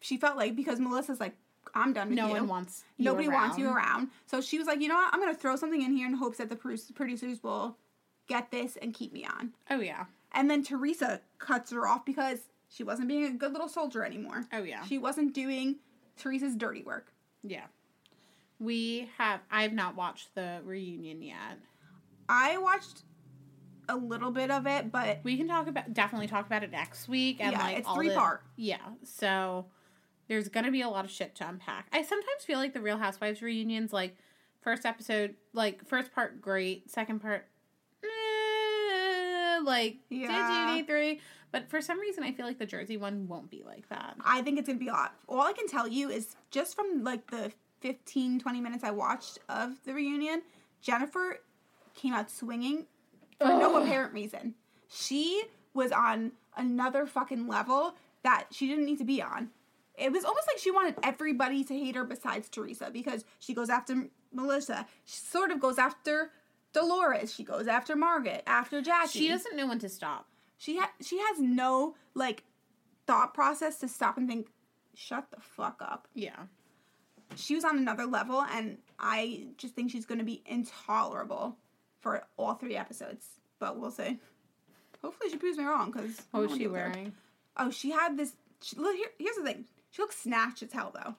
[0.00, 1.36] she felt like because Melissa's like,
[1.74, 2.34] I'm done with no you.
[2.34, 3.76] No one wants you Nobody wants you around.
[3.76, 4.10] around.
[4.26, 5.12] So she was like, you know what?
[5.12, 7.76] I'm going to throw something in here in hopes that the producers will
[8.28, 9.52] get this and keep me on.
[9.70, 10.04] Oh yeah.
[10.32, 14.44] And then Teresa cuts her off because she wasn't being a good little soldier anymore.
[14.52, 14.84] Oh yeah.
[14.84, 15.76] She wasn't doing
[16.16, 17.12] Teresa's dirty work.
[17.42, 17.64] Yeah.
[18.60, 21.58] We have I've not watched the reunion yet.
[22.28, 23.02] I watched
[23.88, 27.08] a little bit of it, but We can talk about definitely talk about it next
[27.08, 28.42] week and Yeah, like it's three the- part.
[28.56, 28.78] Yeah.
[29.02, 29.66] So
[30.28, 31.86] there's gonna be a lot of shit to unpack.
[31.92, 34.16] I sometimes feel like the Real Housewives reunions, like
[34.60, 37.46] first episode, like first part great, second part,
[38.02, 40.28] eh, like Yeah.
[40.28, 41.20] did you need three?
[41.52, 44.16] But for some reason, I feel like the Jersey one won't be like that.
[44.24, 45.14] I think it's going to be a lot.
[45.28, 49.38] All I can tell you is just from like the 15, 20 minutes I watched
[49.48, 50.42] of the reunion,
[50.80, 51.38] Jennifer
[51.94, 52.86] came out swinging
[53.38, 54.54] for no apparent reason.
[54.88, 55.44] She
[55.74, 57.94] was on another fucking level
[58.24, 59.50] that she didn't need to be on.
[59.96, 63.70] It was almost like she wanted everybody to hate her besides Teresa because she goes
[63.70, 64.86] after Melissa.
[65.04, 66.32] She sort of goes after
[66.72, 67.32] Dolores.
[67.32, 69.20] She goes after Margaret, after Jackie.
[69.20, 70.26] She doesn't know when to stop.
[70.58, 72.42] She ha- she has no like
[73.06, 74.48] thought process to stop and think,
[74.94, 76.08] shut the fuck up.
[76.14, 76.36] Yeah.
[77.36, 81.56] She was on another level, and I just think she's going to be intolerable
[82.00, 83.26] for all three episodes.
[83.58, 84.18] But we'll see.
[85.02, 85.90] Hopefully, she proves me wrong.
[85.90, 87.12] Because What was she wearing?
[87.56, 88.32] Oh, she had this.
[88.62, 89.64] She, look, here, here's the thing.
[89.94, 91.14] She looks snatched as hell, though.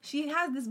[0.00, 0.68] She has this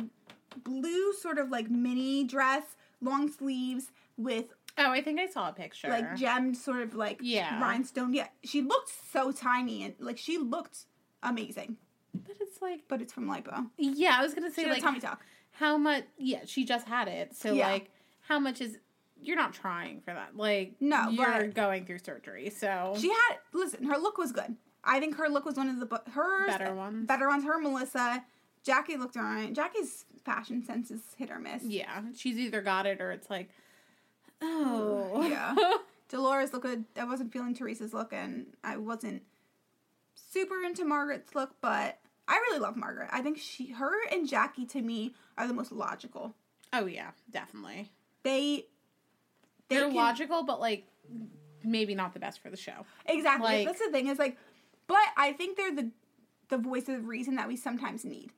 [0.63, 2.63] blue sort of like mini dress,
[2.99, 4.45] long sleeves with
[4.75, 5.87] Oh, I think I saw a picture.
[5.87, 7.61] like gemmed sort of like Yeah.
[7.61, 8.11] rhinestone.
[8.13, 10.85] Yeah, she looked so tiny and like she looked
[11.21, 11.77] amazing.
[12.13, 13.69] but it's like, But it's from Lipo.
[13.77, 15.23] yeah, I was gonna say had like tummy tuck.
[15.51, 17.67] how much yeah she just had it so Yeah.
[17.69, 17.91] like
[18.21, 18.77] how much is
[19.21, 23.83] you're not trying for that like No, you're going through surgery so She had listen.
[23.85, 24.55] Her look was good.
[24.83, 27.07] I think her look was one of the bu- her Better ones.
[27.07, 27.43] Better ones.
[27.43, 28.23] Her Melissa.
[28.63, 29.53] Jackie looked alright.
[29.53, 31.63] Jackie's fashion sense is hit or miss.
[31.63, 33.49] yeah she's either got it or it's like
[34.41, 35.55] oh Yeah.
[36.09, 36.85] Dolores looked good.
[36.95, 39.23] I wasn't feeling Teresa's look, and I wasn't
[40.13, 43.09] super into Margaret's look, but I really love Margaret.
[43.11, 46.35] I think she, her, and Jackie to me are the most logical.
[46.71, 47.91] oh yeah definitely
[48.23, 48.65] They,
[49.69, 50.85] they they're can- logical but like
[51.63, 53.47] maybe not the best for the show Exactly.
[53.47, 54.07] Like- That's the thing.
[54.07, 54.37] Is like,
[54.87, 55.91] but I think they're the
[56.49, 58.31] the voice of reason that we sometimes need,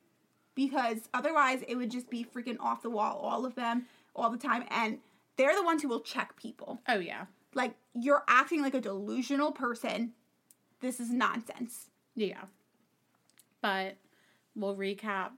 [0.54, 4.38] because otherwise it would just be freaking off the wall, all of them, all the
[4.38, 4.98] time, and
[5.36, 6.80] they're the ones who will check people.
[6.88, 10.12] oh yeah Like you're acting like a delusional person.
[10.80, 11.90] This is nonsense.
[12.14, 12.42] yeah
[13.62, 13.96] but
[14.54, 15.30] we'll recap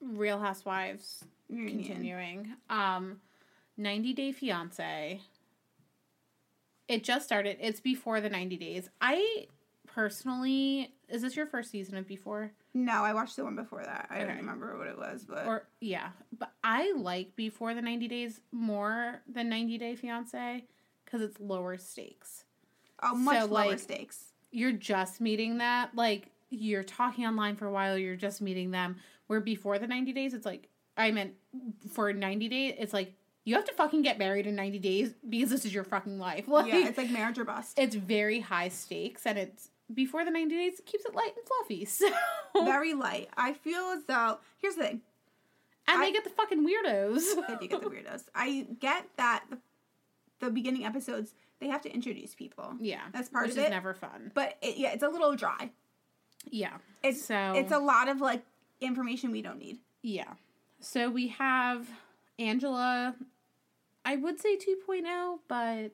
[0.00, 1.84] real housewives Reunion.
[1.84, 2.52] continuing.
[2.70, 3.20] Um,
[3.76, 5.20] 90 Day Fiance.
[6.88, 7.56] It just started.
[7.60, 8.88] It's before the 90 days.
[9.00, 9.46] I
[9.94, 12.52] personally, is this your first season of Before?
[12.74, 14.06] No, I watched the one before that.
[14.10, 14.26] I Okay.
[14.28, 18.40] don't remember what it was, but Or yeah, but I like Before the 90 Days
[18.52, 20.64] more than 90 Day Fiance
[21.04, 22.44] because it's lower stakes.
[23.02, 24.32] oh, much so, lower like- stakes.
[24.52, 27.96] You're just meeting that like you're talking online for a while.
[27.96, 28.96] You're just meeting them.
[29.28, 31.34] Where before the 90 days, it's like I meant
[31.92, 33.14] for 90 days, it's like
[33.44, 36.46] you have to fucking get married in 90 days because this is your fucking life.
[36.48, 37.78] Like, yeah, it's like marriage or bust.
[37.78, 41.46] it's very high stakes and it's before the 90 days it keeps it light and
[41.46, 42.08] fluffy so
[42.64, 43.28] Very light.
[43.36, 45.00] I feel as though here's the thing.
[45.88, 48.24] and I- they get the fucking weirdos I do get the weirdos.
[48.34, 49.58] I get that the,
[50.40, 53.70] the beginning episodes they have to introduce people, yeah That's part which of is it.
[53.70, 55.70] never fun but it, yeah, it's a little dry.
[56.50, 56.78] Yeah.
[57.02, 58.42] It's so it's a lot of like
[58.80, 59.78] information we don't need.
[60.02, 60.32] yeah.
[60.82, 61.86] So we have
[62.38, 63.14] Angela.
[64.02, 65.90] I would say 2.0, but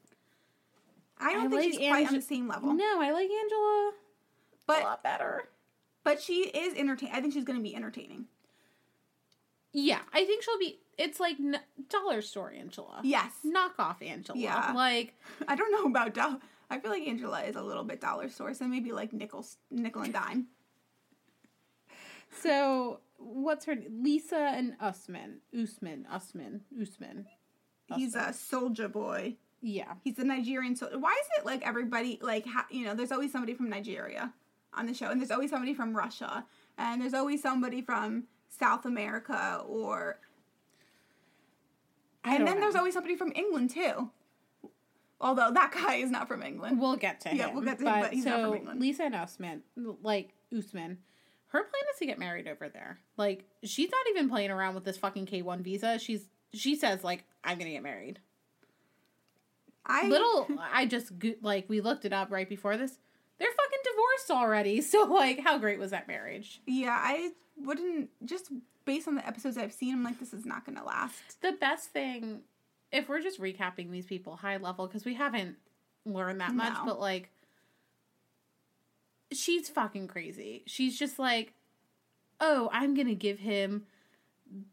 [1.19, 2.75] I don't I think like she's quite on the same level.
[2.75, 3.93] no, I like Angela
[4.67, 5.49] but, a lot better.
[6.05, 7.15] but she is entertaining.
[7.15, 8.27] I think she's going to be entertaining.
[9.73, 10.79] Yeah, I think she'll be.
[10.99, 11.61] It's like n-
[11.91, 13.01] dollar store Angela.
[13.03, 13.33] Yes.
[13.45, 14.39] Knockoff Angela.
[14.39, 14.73] Yeah.
[14.75, 15.15] Like
[15.49, 16.39] I don't know about dollar.
[16.71, 20.03] I feel like Angela is a little bit dollar store, so maybe like nickels, nickel
[20.03, 20.47] and dime.
[22.43, 23.01] so.
[23.19, 26.07] What's her Lisa and Usman, Usman?
[26.13, 26.61] Usman.
[26.79, 27.27] Usman.
[27.91, 27.99] Usman.
[27.99, 29.37] He's a soldier boy.
[29.67, 29.95] Yeah.
[30.05, 30.97] He's the Nigerian soldier.
[30.97, 32.95] Why is it like everybody like ha- you know?
[32.95, 34.33] There's always somebody from Nigeria
[34.73, 36.45] on the show, and there's always somebody from Russia,
[36.79, 40.21] and there's always somebody from South America, or
[42.25, 42.61] I and then know.
[42.61, 44.11] there's always somebody from England too.
[45.21, 46.81] Although that guy is not from England.
[46.81, 47.39] We'll get to him.
[47.39, 48.81] Yeah, we'll get to him, but he's so not from England.
[48.81, 49.63] Lisa and Usman,
[50.01, 50.99] like Usman,
[51.49, 53.01] her plan is to get married over there.
[53.17, 55.99] Like she's not even playing around with this fucking K one visa.
[55.99, 58.21] She's she says like I'm gonna get married.
[59.87, 61.13] I Little, I just
[61.43, 62.99] like we looked it up right before this.
[63.39, 64.81] They're fucking divorced already.
[64.83, 66.61] So like, how great was that marriage?
[66.67, 68.51] yeah, I wouldn't just
[68.85, 69.95] based on the episodes I've seen.
[69.95, 71.41] I'm like, this is not gonna last.
[71.43, 72.41] The best thing,
[72.93, 75.57] if we're just recapping these people high level because we haven't
[76.05, 76.85] learned that much, No.
[76.87, 77.31] but like,
[79.33, 80.63] she's fucking crazy.
[80.67, 81.53] She's just like,
[82.41, 83.87] oh, I'm gonna give him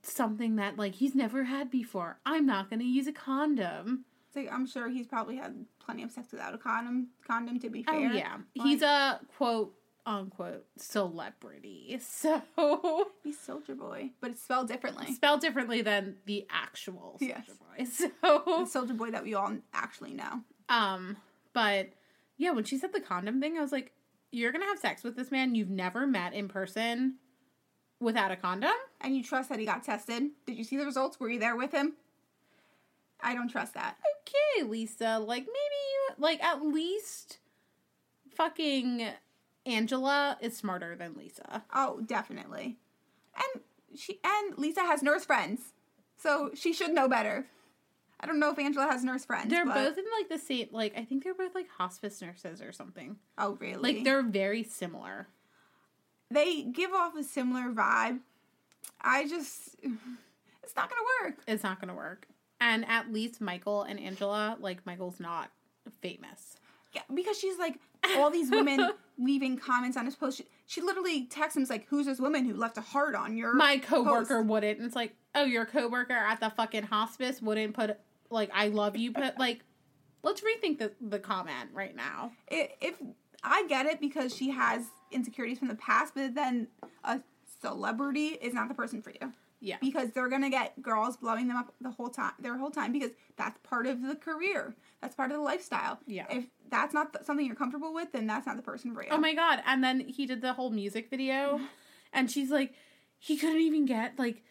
[0.04, 2.20] something that like he's never had before.
[2.26, 4.06] I'm not gonna use a condom.
[4.36, 7.10] Like I'm sure he's probably had plenty of sex without a condom.
[7.28, 7.96] Condom, to be fair.
[7.96, 9.74] Oh yeah, he's a quote
[10.06, 11.98] unquote celebrity.
[12.02, 12.42] So
[13.24, 15.14] He's Soldier Boy, but it's spelled differently.
[15.14, 17.58] spelled differently than the actual Soldier Yes.
[17.58, 18.10] Boy.
[18.22, 20.42] So Soldier Boy that we all actually know.
[20.70, 21.18] Um,
[21.54, 21.90] but
[22.38, 23.92] yeah, when she said the condom thing, I was like,
[24.32, 27.16] you're gonna have sex with this man you've never met in person
[28.00, 28.72] without a condom?
[29.00, 30.24] And you trust that he got tested?
[30.46, 31.20] Did you see the results?
[31.20, 31.94] Were you there with him?
[33.24, 33.96] I don't trust that.
[34.58, 37.40] Okay, Lisa, like maybe you like at least
[38.36, 39.08] fucking
[39.66, 41.64] Angela is smarter than Lisa.
[41.74, 42.78] Oh, definitely.
[43.36, 43.64] And
[43.96, 45.74] she and Lisa has nurse friends,
[46.18, 47.46] so she should know better.
[48.20, 49.50] I don't know if Angela has nurse friends.
[49.50, 52.62] They're but- both in like the same like I think they're both like hospice nurses
[52.62, 53.18] or something.
[53.38, 53.94] Oh, really?
[53.96, 55.28] Like they're very similar.
[56.32, 58.20] they give off a similar vibe.
[59.02, 59.76] I just,
[60.64, 61.40] it's not gonna work.
[61.48, 62.28] It's not gonna work.
[62.60, 65.52] And at least Michael and Angela, like Michael's not
[66.02, 66.58] famous.
[66.94, 67.80] Yeah, because she's like
[68.18, 70.38] all these women leaving comments on his post.
[70.38, 73.54] She, she literally texts him like, "Who's this woman who left a heart on your
[73.54, 74.78] my coworker post?" wouldn't.
[74.78, 78.00] And it's like, oh, your coworker at the fucking hospice wouldn't put
[78.30, 79.12] like I love you.
[79.12, 79.62] Put like,
[80.22, 82.32] let's rethink the the comment right now.
[82.48, 82.96] If
[83.44, 86.68] I get it because she has insecurities from the past, but then
[87.04, 87.22] a
[87.62, 89.34] celebrity is not the person for you
[89.64, 92.92] Yeah, because they're gonna get girls blowing them up the whole time, their whole time
[92.92, 94.76] because that's part of the career.
[95.02, 96.00] That's part of the lifestyle.
[96.06, 96.26] Yeah.
[96.30, 99.10] If that's not th- something you're comfortable with, then that's not the person for you.
[99.10, 99.64] Oh my god!
[99.66, 101.66] And then he did the whole music video, mm-hmm.
[102.12, 102.74] and she's like,
[103.18, 104.44] he couldn't even get like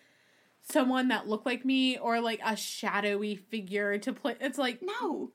[0.62, 4.36] someone that looked like me or like a shadowy figure to play.
[4.40, 5.30] It's like no.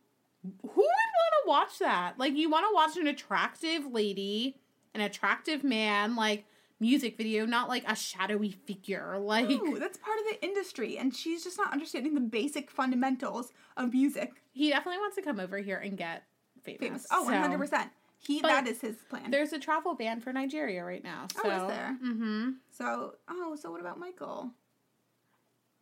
[0.64, 2.16] who would want to watch that?
[2.18, 4.58] Like, you want to watch an attractive lady,
[4.96, 6.46] an attractive man, like
[6.80, 9.18] music video, not like a shadowy figure.
[9.28, 13.52] Like, No, that's part of the industry, and she's just not understanding the basic fundamentals
[13.76, 14.32] of music.
[14.52, 16.24] he definitely wants to come over here and get
[16.64, 16.80] famous.
[16.80, 17.08] Famous.
[17.12, 17.90] Oh, 100 percent.
[18.20, 19.30] He But that is his plan.
[19.30, 21.28] There's a travel ban for Nigeria right now.
[21.36, 21.98] So, Oh, is there?
[22.04, 22.50] Mm-hmm.
[22.72, 24.52] So, oh, so what about Michael?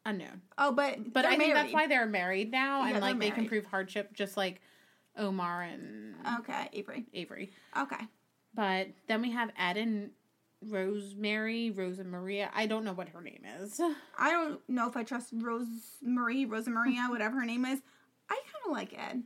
[0.06, 0.42] Unknown.
[0.58, 3.48] Oh, but But I think that's why they're married now, Yeah, and like they're can
[3.48, 4.62] prove hardship, just like
[5.18, 7.06] Omar and Okay, Avery.
[7.14, 7.52] Avery.
[7.78, 8.06] Okay.
[8.54, 10.12] But then we have Ed and
[10.70, 12.50] Rosemary, Rosa Maria.
[12.54, 13.80] I don't know what her name is.
[14.18, 15.68] I don't know if I trust Rose
[16.02, 17.80] Marie, Rosa Maria, whatever her name is.
[18.30, 19.24] I kind of like Ed.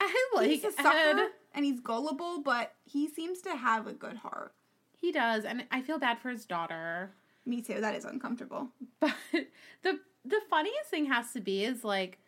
[0.00, 0.88] I like he's a sucker
[1.20, 1.28] Ed.
[1.54, 4.52] and he's gullible, but he seems to have a good heart.
[5.00, 7.12] He does, and I feel bad for his daughter.
[7.46, 7.80] Me too.
[7.80, 8.68] That is uncomfortable.
[9.00, 9.14] But
[9.82, 12.18] the the funniest thing has to be is like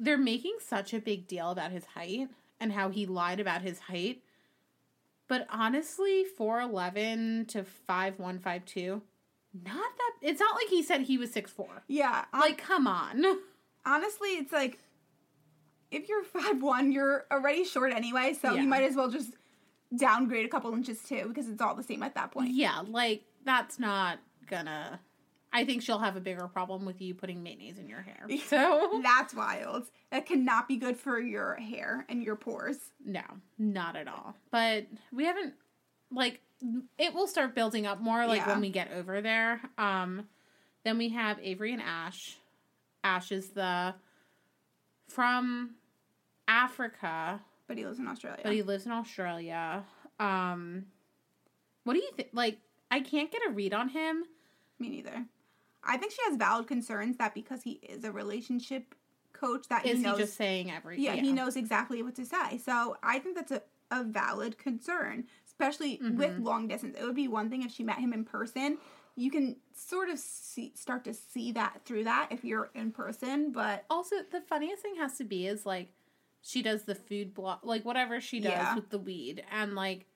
[0.00, 3.78] they're making such a big deal about his height and how he lied about his
[3.80, 4.22] height.
[5.32, 9.00] But honestly, 4'11 to 5'152,
[9.64, 11.68] not that it's not like he said he was 6'4.
[11.88, 12.26] Yeah.
[12.34, 13.24] hon- Like, come on.
[13.86, 14.78] honestly, it's like
[15.90, 18.60] if you're five one, you're already short anyway, so Yeah.
[18.60, 19.32] you might as well just
[19.96, 22.50] downgrade a couple inches too, because it's all the same at that point.
[22.50, 24.18] Yeah, like that's not
[24.50, 25.00] gonna
[25.52, 28.26] I think she'll have a bigger problem with you putting mayonnaise in your hair.
[28.46, 29.84] So That's wild.
[30.10, 32.78] That cannot be good for your hair and your pores.
[33.04, 33.22] No,
[33.58, 34.34] not at all.
[34.50, 35.54] But we haven't
[36.10, 36.40] like
[36.98, 38.48] it will start building up more like Yeah.
[38.52, 39.60] when we get over there.
[39.78, 40.28] Um,
[40.84, 42.36] then we have Avery and Ash.
[43.04, 43.94] Ash is the
[45.08, 45.74] from
[46.48, 48.40] Africa, But he lives in Australia.
[48.42, 49.84] but he lives in Australia.
[50.18, 50.86] Um,
[51.84, 52.28] what do you think?
[52.32, 52.58] Like,
[52.90, 54.24] I can't get a read on him.
[54.78, 55.24] Me neither.
[55.84, 58.94] I think she has valid concerns that because he is a relationship
[59.32, 60.18] coach, that Is he he, knows.
[60.18, 61.04] just saying everything?
[61.04, 62.58] yeah, he knows exactly what to say.
[62.58, 66.44] So I think that's a, a valid concern, especially with Mhm.
[66.44, 66.96] long distance.
[66.98, 68.78] It would be one thing if she met him in person.
[69.16, 73.52] You can sort of see, start to see that through that if you're in person,
[73.52, 75.92] but Also, the funniest thing has to be is like
[76.40, 78.74] she does the food blog, like whatever she does Yeah.
[78.74, 80.06] with the weed, and like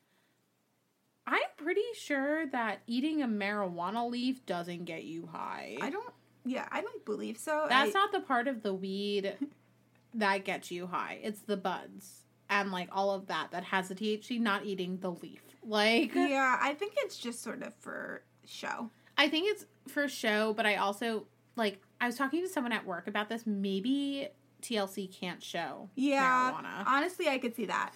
[1.27, 5.77] I'm pretty sure that eating a marijuana leaf doesn't get you high.
[5.81, 6.13] I don't.
[6.45, 7.67] Yeah, I don't believe so.
[7.69, 9.35] That's I- not the part of the weed
[10.15, 11.19] that gets you high.
[11.23, 14.41] It's the buds and like all of that that has the THC.
[14.41, 15.43] Not eating the leaf.
[15.65, 18.91] Like Yeah, I think it's just sort of for show.
[19.19, 22.87] I think it's for show, but I also like I was talking to someone at
[22.87, 23.45] work about this.
[23.47, 24.29] Maybe
[24.63, 27.93] TLC can't show Yeah, marijuana, honestly, I could see that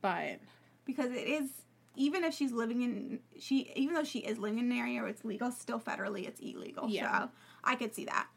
[0.00, 0.38] but
[0.84, 1.50] because it is
[1.98, 5.10] even if she's living in she even though she is living in an area where
[5.10, 6.88] it's legal, still federally it's illegal.
[6.88, 7.24] Yeah.
[7.24, 7.30] So
[7.64, 8.28] I could see that,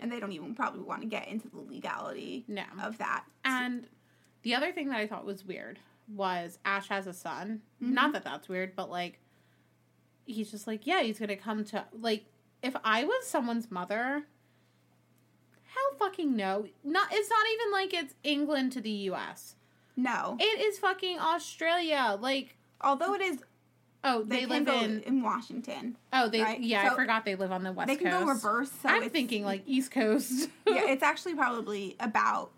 [0.00, 2.64] and they don't even probably want to get into the legality no.
[2.82, 3.24] of that.
[3.44, 3.86] And
[4.42, 7.60] the other thing that I thought was weird was Ash has a son.
[7.82, 7.90] Mhm.
[7.92, 9.20] Not that that's weird, but like
[10.24, 12.24] he's just like, yeah, he's gonna come to like
[12.62, 14.24] if I was someone's mother.
[15.74, 16.66] Hell fucking no.
[16.82, 19.56] Not it's not even like it's England to the US.
[19.96, 22.16] no, It is fucking Australia.
[22.20, 23.38] Like although it is
[24.04, 25.96] oh, they, they, live in in Washington.
[26.12, 26.60] Oh, they right?
[26.60, 27.98] yeah, I forgot they live on the west Coast.
[27.98, 28.24] they can coast.
[28.26, 28.70] go reverse.
[28.82, 30.48] So I'm thinking like East Coast.
[30.66, 32.50] yeah, it's actually probably about.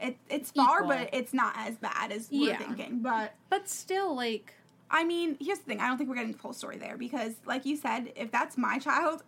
[0.00, 0.88] It, it's far, Equal.
[0.88, 2.58] but it's not as bad as we're Yeah.
[2.58, 3.02] thinking.
[3.02, 4.54] But but still like
[4.92, 5.80] I mean, here's the thing.
[5.80, 8.58] I don't think we're getting the full story there because, like you said, if that's
[8.58, 9.22] my child,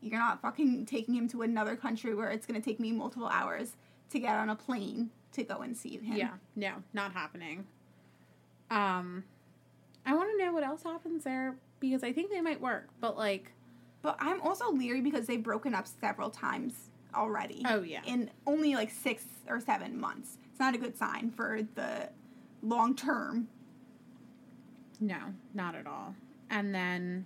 [0.00, 3.26] you're not fucking taking him to another country where it's going to take me multiple
[3.26, 3.76] hours
[4.10, 6.16] to get on a plane to go and see him.
[6.16, 7.66] Yeah, no, not happening.
[8.70, 9.24] Um,
[10.04, 13.16] I want to know what else happens there because I think they might work, but
[13.16, 13.52] like,
[14.02, 18.74] But I'm also leery because they've broken up several times already oh yeah, in only
[18.74, 20.38] like six or seven months.
[20.50, 22.08] It's not a good sign for the
[22.62, 23.48] long term.
[25.00, 25.18] no,
[25.54, 26.14] not at all.
[26.50, 27.24] And then,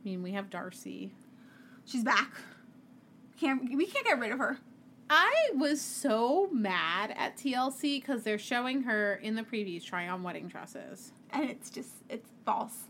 [0.00, 1.10] I mean, we have Darcey.
[1.84, 2.32] She's back.
[3.38, 4.58] Can't we can't get rid of her?
[5.10, 10.22] I was so mad at TLC because they're showing her in the previews trying on
[10.22, 11.12] wedding dresses.
[11.34, 12.84] And it's just it's false.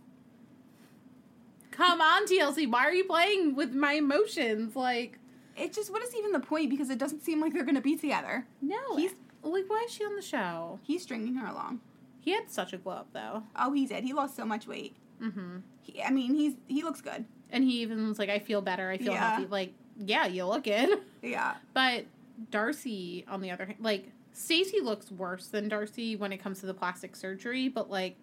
[1.71, 4.77] Come on, TLC, why are you playing with my emotions?
[4.77, 5.19] Like,
[5.57, 7.81] it's just what is even the point because it doesn't seem like they're going to
[7.81, 8.47] be together.
[8.63, 10.79] no, He's- like, why is she on the show?
[10.85, 11.81] He's stringing her along.
[12.21, 13.43] He had such a glow up though.
[13.57, 14.05] Oh, he did.
[14.05, 14.97] He lost so much weight.
[15.23, 15.59] Mm-hmm.
[15.83, 17.27] He, I mean, he's he looks good.
[17.51, 18.89] And he even was like, I feel better.
[18.89, 19.33] I feel Yeah.
[19.33, 19.47] healthy.
[19.51, 21.01] Like, yeah, you look good.
[21.23, 21.55] Yeah.
[21.75, 22.07] But
[22.51, 26.67] Darcey, on the other hand, like, Stacey looks worse than Darcey when it comes to
[26.67, 28.17] the plastic surgery, but like,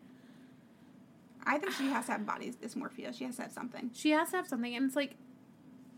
[1.46, 3.18] I think she has to have body dysmorphia.
[3.18, 3.90] She has to have something.
[3.94, 4.76] she has to have something.
[4.76, 5.16] And it's like,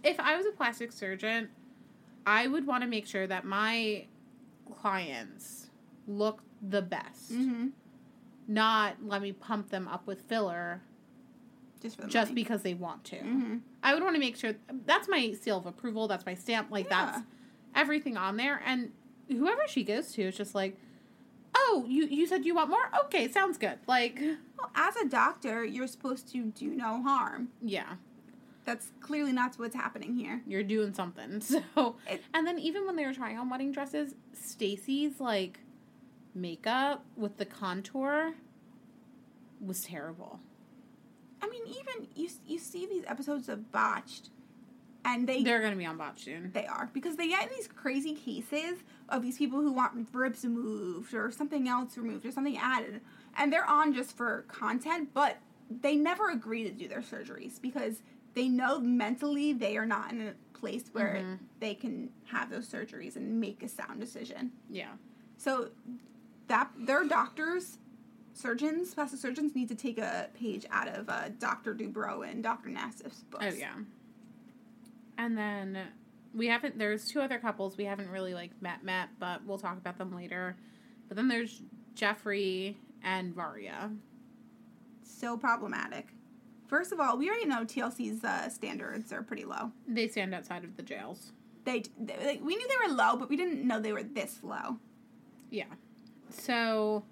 [0.04, 1.50] if I was a plastic surgeon,
[2.26, 4.06] I would want to make sure that my
[4.72, 5.68] clients
[6.08, 7.68] look the best, Mm-hmm.
[8.48, 10.82] not let me pump them up with filler
[11.82, 12.41] Just for the just money.
[12.44, 13.18] because they want to.
[13.18, 13.58] Mm-hmm.
[13.82, 14.54] I would want to make sure
[14.86, 16.08] that's my seal of approval.
[16.08, 16.72] That's my stamp.
[16.72, 17.06] Like Yeah.
[17.12, 17.24] that's
[17.76, 18.62] everything on there.
[18.66, 18.91] And
[19.30, 20.78] whoever she goes to is just like,
[21.56, 22.89] oh, you you said you want more?
[23.06, 23.80] Okay, sounds good.
[23.88, 24.20] Like,
[24.58, 27.49] Well, as a doctor, you're supposed to do no harm.
[27.62, 27.95] yeah,
[28.66, 30.41] That's clearly not what's happening here.
[30.47, 31.41] you're doing something.
[31.41, 35.60] So, It- and then even when they were trying on wedding dresses, Stacey's like
[36.36, 38.34] makeup with the contour
[39.62, 40.39] was terrible.
[41.41, 44.30] I mean, even you you see these episodes of Botched,
[45.06, 46.51] and they They're gonna be on botch soon.
[46.54, 48.80] They are because they get in these crazy cases
[49.14, 52.99] of these people who want ribs removed or something else removed or something added,
[53.38, 55.38] and they're on just for content, but
[55.70, 58.01] they never agree to do their surgeries because
[58.34, 61.39] they know mentally they are not in a place where Mhm.
[61.59, 64.51] they can have those surgeries and make a sound decision.
[64.70, 64.93] Yeah.
[65.38, 65.70] So
[66.47, 67.78] that their doctors,
[68.34, 71.76] surgeons, plastic surgeons need to take a page out of uh, Dr.
[71.76, 72.70] Dubrow and Dr.
[72.70, 73.45] Nassif's books.
[73.47, 73.76] Oh yeah.
[75.18, 75.78] And then
[76.34, 79.78] we haven't there's two other couples we haven't really like met met, but we'll talk
[79.78, 80.56] about them later.
[81.08, 81.62] But then there's
[81.96, 83.92] Geoffrey and Varya.
[85.04, 86.08] so problematic.
[86.68, 89.72] First of all, we already know TLC's uh, standards are pretty low.
[89.88, 91.32] They stand outside of the jails.
[91.66, 94.40] They, they like, we knew they were low, but we didn't know they were this
[94.42, 94.78] low.
[95.52, 95.66] Yeah.
[96.30, 97.04] So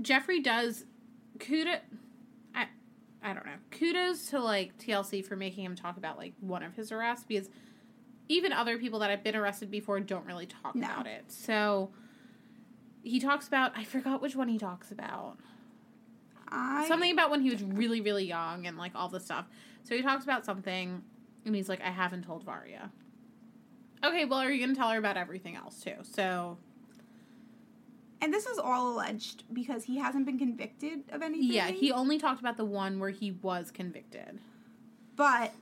[0.00, 0.84] Geoffrey does
[1.38, 1.80] kudos.
[2.54, 2.66] I,
[3.22, 3.52] I don't know.
[3.70, 7.50] Kudos to like TLC for making him talk about like one of his arrests because
[8.28, 10.86] even other people that have been arrested before don't really talk No.
[10.86, 11.24] about it.
[11.30, 11.90] So
[13.02, 15.36] he talks about I forgot which one he talks about.
[16.48, 19.46] I Something about when he was really really young and like all the stuff.
[19.82, 21.02] So he talks about something
[21.44, 22.90] and he's like I haven't told Varya.
[24.04, 25.94] Okay, well are you going to tell her about everything else too?
[26.02, 26.56] So
[28.20, 31.52] and this was all alleged because he hasn't been convicted of anything.
[31.52, 34.40] yeah, he only talked about the one where he was convicted.
[35.16, 35.52] but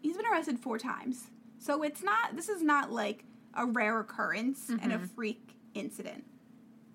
[0.00, 1.28] he's been arrested four times.
[1.62, 5.08] So it's not this is not like a rare occurrence and a Mhm.
[5.10, 6.24] freak incident.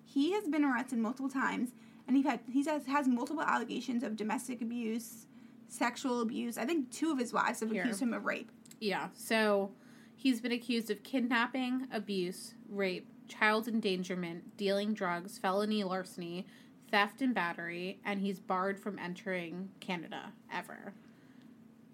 [0.04, 1.72] He has been arrested multiple times
[2.06, 5.26] and he had he has, has multiple allegations of domestic abuse,
[5.68, 6.58] sexual abuse.
[6.58, 7.82] I think two of his wives have Here.
[7.82, 8.50] accused him of rape.
[8.78, 9.72] Yeah, so
[10.14, 16.46] he's been accused of kidnapping, abuse, rape, child endangerment, dealing drugs, felony larceny,
[16.90, 20.92] theft and battery, and he's barred from entering Canada ever.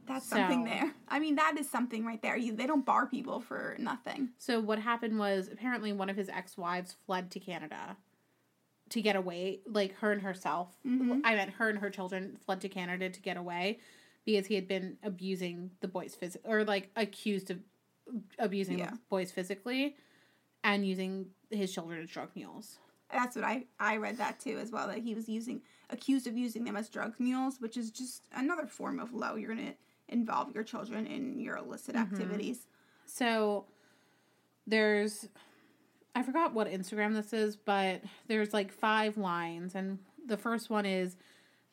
[0.07, 0.93] That's So- something there.
[1.09, 2.37] I mean, that is something right there.
[2.37, 4.31] You, they don't bar people for nothing.
[4.39, 7.97] So what happened was apparently one of his ex-wives fled to Canada
[8.91, 10.77] to get away, like her and herself.
[10.85, 11.23] Mhm.
[11.25, 13.79] I meant her and her children fled to Canada to get away
[14.25, 17.61] because he had been abusing the boys phys- or like accused of
[18.39, 18.91] abusing Yeah.
[18.91, 19.97] the boys physically
[20.63, 22.79] and using his children as drug mules.
[23.11, 26.37] That's what I I read that too as well that he was using accused of
[26.37, 29.37] using them as drug mules, which is just another form of low.
[29.37, 29.75] You're gonna
[30.09, 32.01] involve your children in your illicit Mhm.
[32.03, 32.67] activities.
[33.07, 33.67] So
[34.67, 35.29] there's
[36.17, 40.87] I forgot what Instagram this is, but there's like five lines and the first one
[40.87, 41.17] is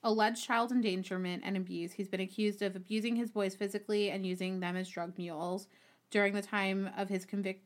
[0.04, 1.92] alleged child endangerment and abuse.
[1.92, 5.68] He's been accused of abusing his boys physically and using them as drug mules.
[6.10, 7.64] During the time of his convict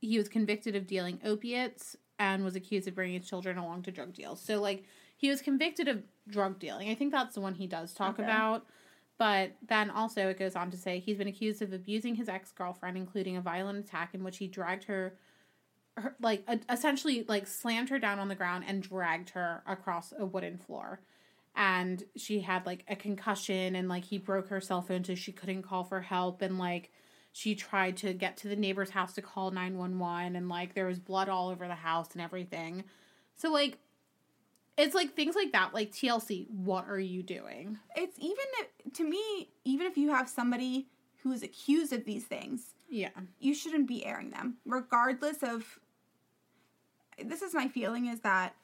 [0.00, 3.92] he was convicted of dealing opiates and was accused of bringing his children along to
[3.92, 4.40] drug deals.
[4.40, 4.82] So like
[5.16, 6.90] he was convicted of drug dealing.
[6.90, 8.24] I think that's the one he does talk Okay.
[8.24, 8.66] about.
[9.18, 12.52] But then also it goes on to say he's been accused of abusing his ex
[12.52, 15.16] girlfriend, including a violent attack in which he dragged her,
[15.96, 20.26] her like essentially like slammed her down on the ground and dragged her across a
[20.26, 21.00] wooden floor.
[21.54, 25.32] And she had like a concussion and like he broke her cell phone so she
[25.32, 26.90] couldn't call for help and like
[27.32, 30.98] she tried to get to the neighbor's house to call 911 and like there was
[30.98, 32.84] blood all over the house and everything.
[33.36, 33.78] So like
[34.78, 37.78] it's like things like that like TLC what are you doing?
[37.96, 40.88] It's even to me, even if you have somebody
[41.22, 43.10] who is accused of these things, Yeah.
[43.40, 45.78] you shouldn't be airing them, regardless of.
[47.22, 48.54] This is my feeling is that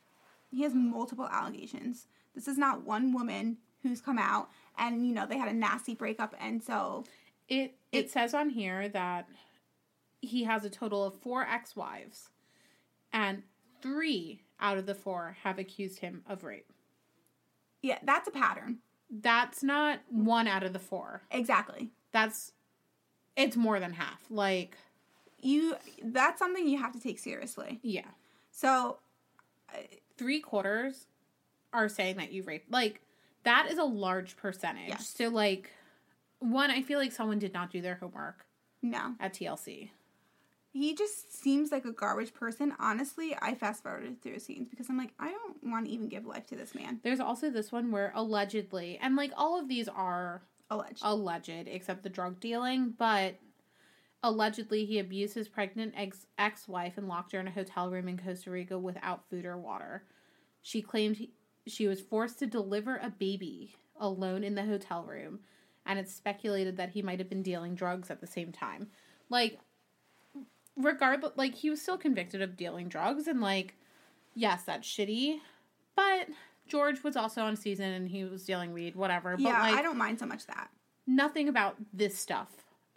[0.50, 2.06] he has multiple allegations.
[2.34, 4.48] This is not one woman who's come out
[4.78, 7.04] and you know they had a nasty breakup and so
[7.48, 9.28] It it It- says on here that
[10.20, 12.28] he has a total of four ex-wives
[13.12, 13.42] and
[13.80, 16.70] 3 out of the 4 have accused him of rape.
[17.82, 18.78] yeah, that's a pattern.
[19.10, 21.22] That's not one out of the 4.
[21.30, 21.90] Exactly.
[22.12, 22.52] That's
[23.36, 24.22] it's more than half.
[24.30, 24.76] Like,
[25.40, 27.80] You that's something you have to take seriously.
[27.82, 28.08] yeah.
[28.50, 28.98] So
[29.74, 29.78] uh,
[30.16, 31.06] Three quarters
[31.72, 32.70] are saying that you raped.
[32.70, 33.00] Like,
[33.44, 34.88] that is a large percentage.
[34.90, 35.14] Yes.
[35.16, 35.70] So, like,
[36.38, 38.44] one, I feel like someone did not do their homework
[38.82, 39.14] no.
[39.18, 39.90] at TLC.
[40.72, 42.74] He just seems like a garbage person.
[42.78, 46.24] Honestly, I fast forwarded through scenes because I'm like, I don't want to even give
[46.24, 46.98] life to this man.
[47.04, 51.00] There's also this one where allegedly, and like all of these are Alleged.
[51.02, 53.38] alleged except the drug dealing, but
[54.22, 58.08] allegedly he abused his pregnant ex ex wife and locked her in a hotel room
[58.08, 60.04] in Costa Rica without food or water.
[60.62, 61.32] She claimed he,
[61.66, 65.40] she was forced to deliver a baby alone in the hotel room,
[65.84, 68.88] and it's speculated that he might have been dealing drugs at the same time.
[69.28, 69.58] Like,
[70.76, 73.74] regardless, like he was still convicted of dealing drugs, and like,
[74.34, 75.38] yes, that's shitty,
[75.96, 76.28] but.
[76.68, 79.32] George was also on season and he was dealing weed, whatever.
[79.36, 80.70] But yeah, like, I don't mind so much that.
[81.06, 82.48] nothing about this stuff.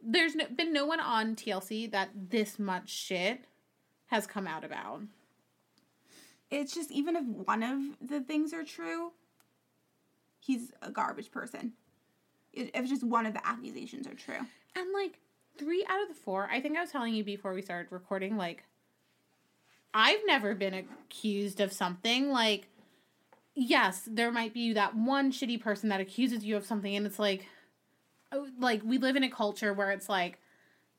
[0.01, 3.45] There's no, been no one on TLC that this much shit
[4.07, 5.01] has come out about.
[6.51, 9.11] It's just even if one of the things are true,
[10.39, 11.73] he's a garbage person.
[12.53, 14.39] If if just one of the accusations are true.
[14.75, 15.19] And like
[15.57, 18.37] three out of the four, I think I was telling you before we started recording,
[18.37, 18.63] like,
[19.93, 22.29] I've never been accused of something.
[22.29, 22.67] Like,
[23.53, 27.19] yes, there might be that one shitty person that accuses you of something, and it's
[27.19, 27.47] like,
[28.31, 30.39] oh, like, we live in a culture where it's like,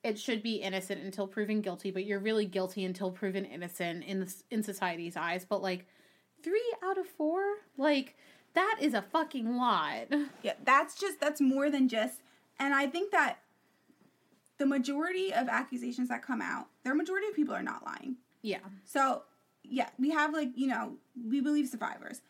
[0.02, 4.20] it should be innocent until proven guilty, but you're really guilty until proven innocent in
[4.20, 5.44] the, in society's eyes.
[5.44, 5.86] But like,
[6.42, 7.42] three out of four,
[7.76, 8.16] like,
[8.54, 10.06] that is a fucking lot.
[10.42, 12.22] Yeah, that's just that's more than just
[12.58, 13.38] and I think that
[14.58, 18.16] the majority of accusations that come out, their majority of people are not lying.
[18.42, 18.60] Yeah.
[18.84, 19.22] So,
[19.62, 20.94] yeah, we have like, you know,
[21.28, 22.20] we believe survivors.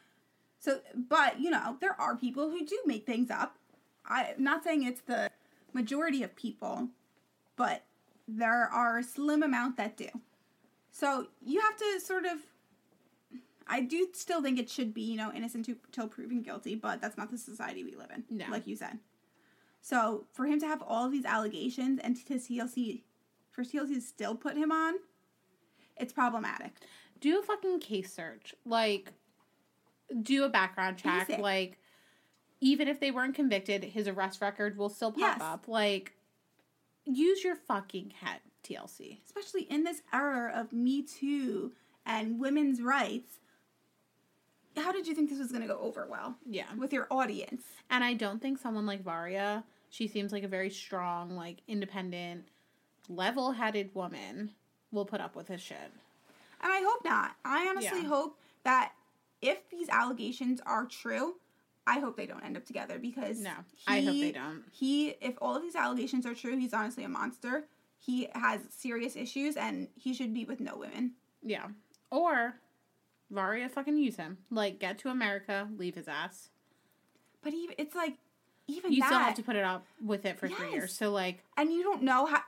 [0.59, 3.57] So, but you know, there are people who do make things up.
[4.09, 5.31] I'm not saying it's the
[5.73, 6.89] majority of people,
[7.57, 7.85] but
[8.27, 10.09] there are a slim amount that do.
[10.91, 12.39] So you have to sort of.
[13.69, 17.17] I do still think it should be, you know, innocent until proven guilty, but that's
[17.19, 18.45] not the society we live in, No.
[18.49, 18.99] like you said.
[19.89, 23.03] So for him to have all these allegations and to TLC,
[23.53, 24.95] for TLC to still put him on,
[25.97, 26.73] it's problematic.
[27.21, 28.53] do a fucking case search.
[28.65, 29.13] Like,
[30.23, 31.29] do a background check.
[31.29, 31.41] Basic.
[31.41, 31.79] Like,
[32.61, 35.41] even if they weren't convicted, his arrest record will still pop Yes.
[35.41, 35.69] up.
[35.69, 36.15] Like,
[37.05, 39.21] use your fucking head, TLC.
[39.25, 41.73] especially in this era of Me Too
[42.05, 43.39] and women's rights.
[44.77, 46.75] How did you think this was going to go over well Yeah.
[46.75, 47.63] with your audience?
[47.89, 52.49] And I don't think someone like Varya, she seems like a very strong, like, independent,
[53.09, 54.51] level headed woman,
[54.91, 55.93] will put up with his shit.
[56.61, 57.37] And I hope not.
[57.45, 58.09] I honestly Yeah.
[58.09, 58.93] hope that
[59.43, 61.37] if these allegations are true,
[61.87, 63.53] I hope they don't end up together because No,
[63.87, 64.65] I hope they don't.
[64.73, 67.69] He, if all of these allegations are true, he's honestly a monster.
[67.99, 71.13] He has serious issues, and he should be with no women.
[71.43, 71.69] Yeah.
[72.11, 72.57] Or
[73.31, 74.39] Varya fucking use him.
[74.51, 76.51] Like, get to America, leave his ass.
[77.43, 78.19] But even it's like
[78.69, 80.93] even You that, still have to put it up with it for three years.
[80.93, 82.41] So, like, and you don't know how.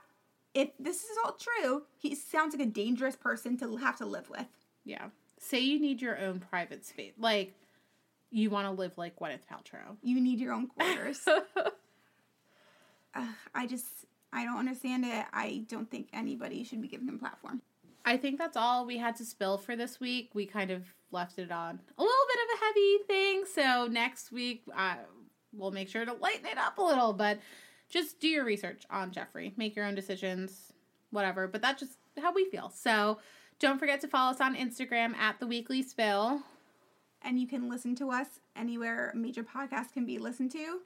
[0.53, 4.29] If this is all true, he sounds like a dangerous person to have to live
[4.29, 4.47] with.
[4.83, 5.09] Yeah.
[5.39, 7.13] Say you need your own private space.
[7.17, 7.53] Like,
[8.31, 9.95] you want to live like Gwyneth Paltrow.
[10.01, 11.21] You need your own quarters.
[13.15, 13.85] Ugh, I just,
[14.33, 15.25] I don't understand it.
[15.31, 17.61] I don't think anybody should be giving him platform.
[18.05, 20.31] I think that's all we had to spill for this week.
[20.33, 23.43] We kind of left it on a little bit of a heavy thing.
[23.53, 24.95] So, next week, uh,
[25.53, 27.13] we'll make sure to lighten it up a little.
[27.13, 27.39] But
[27.89, 29.53] just do your research on Geoffrey.
[29.57, 30.73] Make your own decisions,
[31.11, 31.47] whatever.
[31.47, 32.71] But that's just how we feel.
[32.75, 33.19] So,
[33.59, 36.41] don't forget to follow us on Instagram at The Weekly Spill.
[37.21, 40.79] And you can listen to us anywhere major podcasts can be listened to.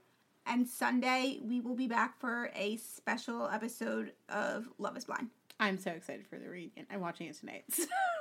[0.46, 5.30] And Sunday, we will be back for a special episode of Love is Blind.
[5.60, 6.86] I'm so excited for the reunion.
[6.92, 7.66] I'm watching it tonight.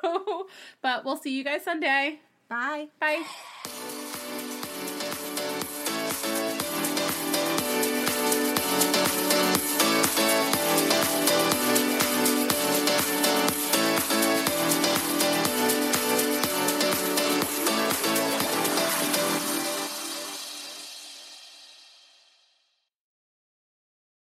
[0.04, 0.48] So,
[0.80, 2.18] but we'll see you guys Sunday.
[2.48, 2.88] Bye.
[2.98, 4.31] Bye.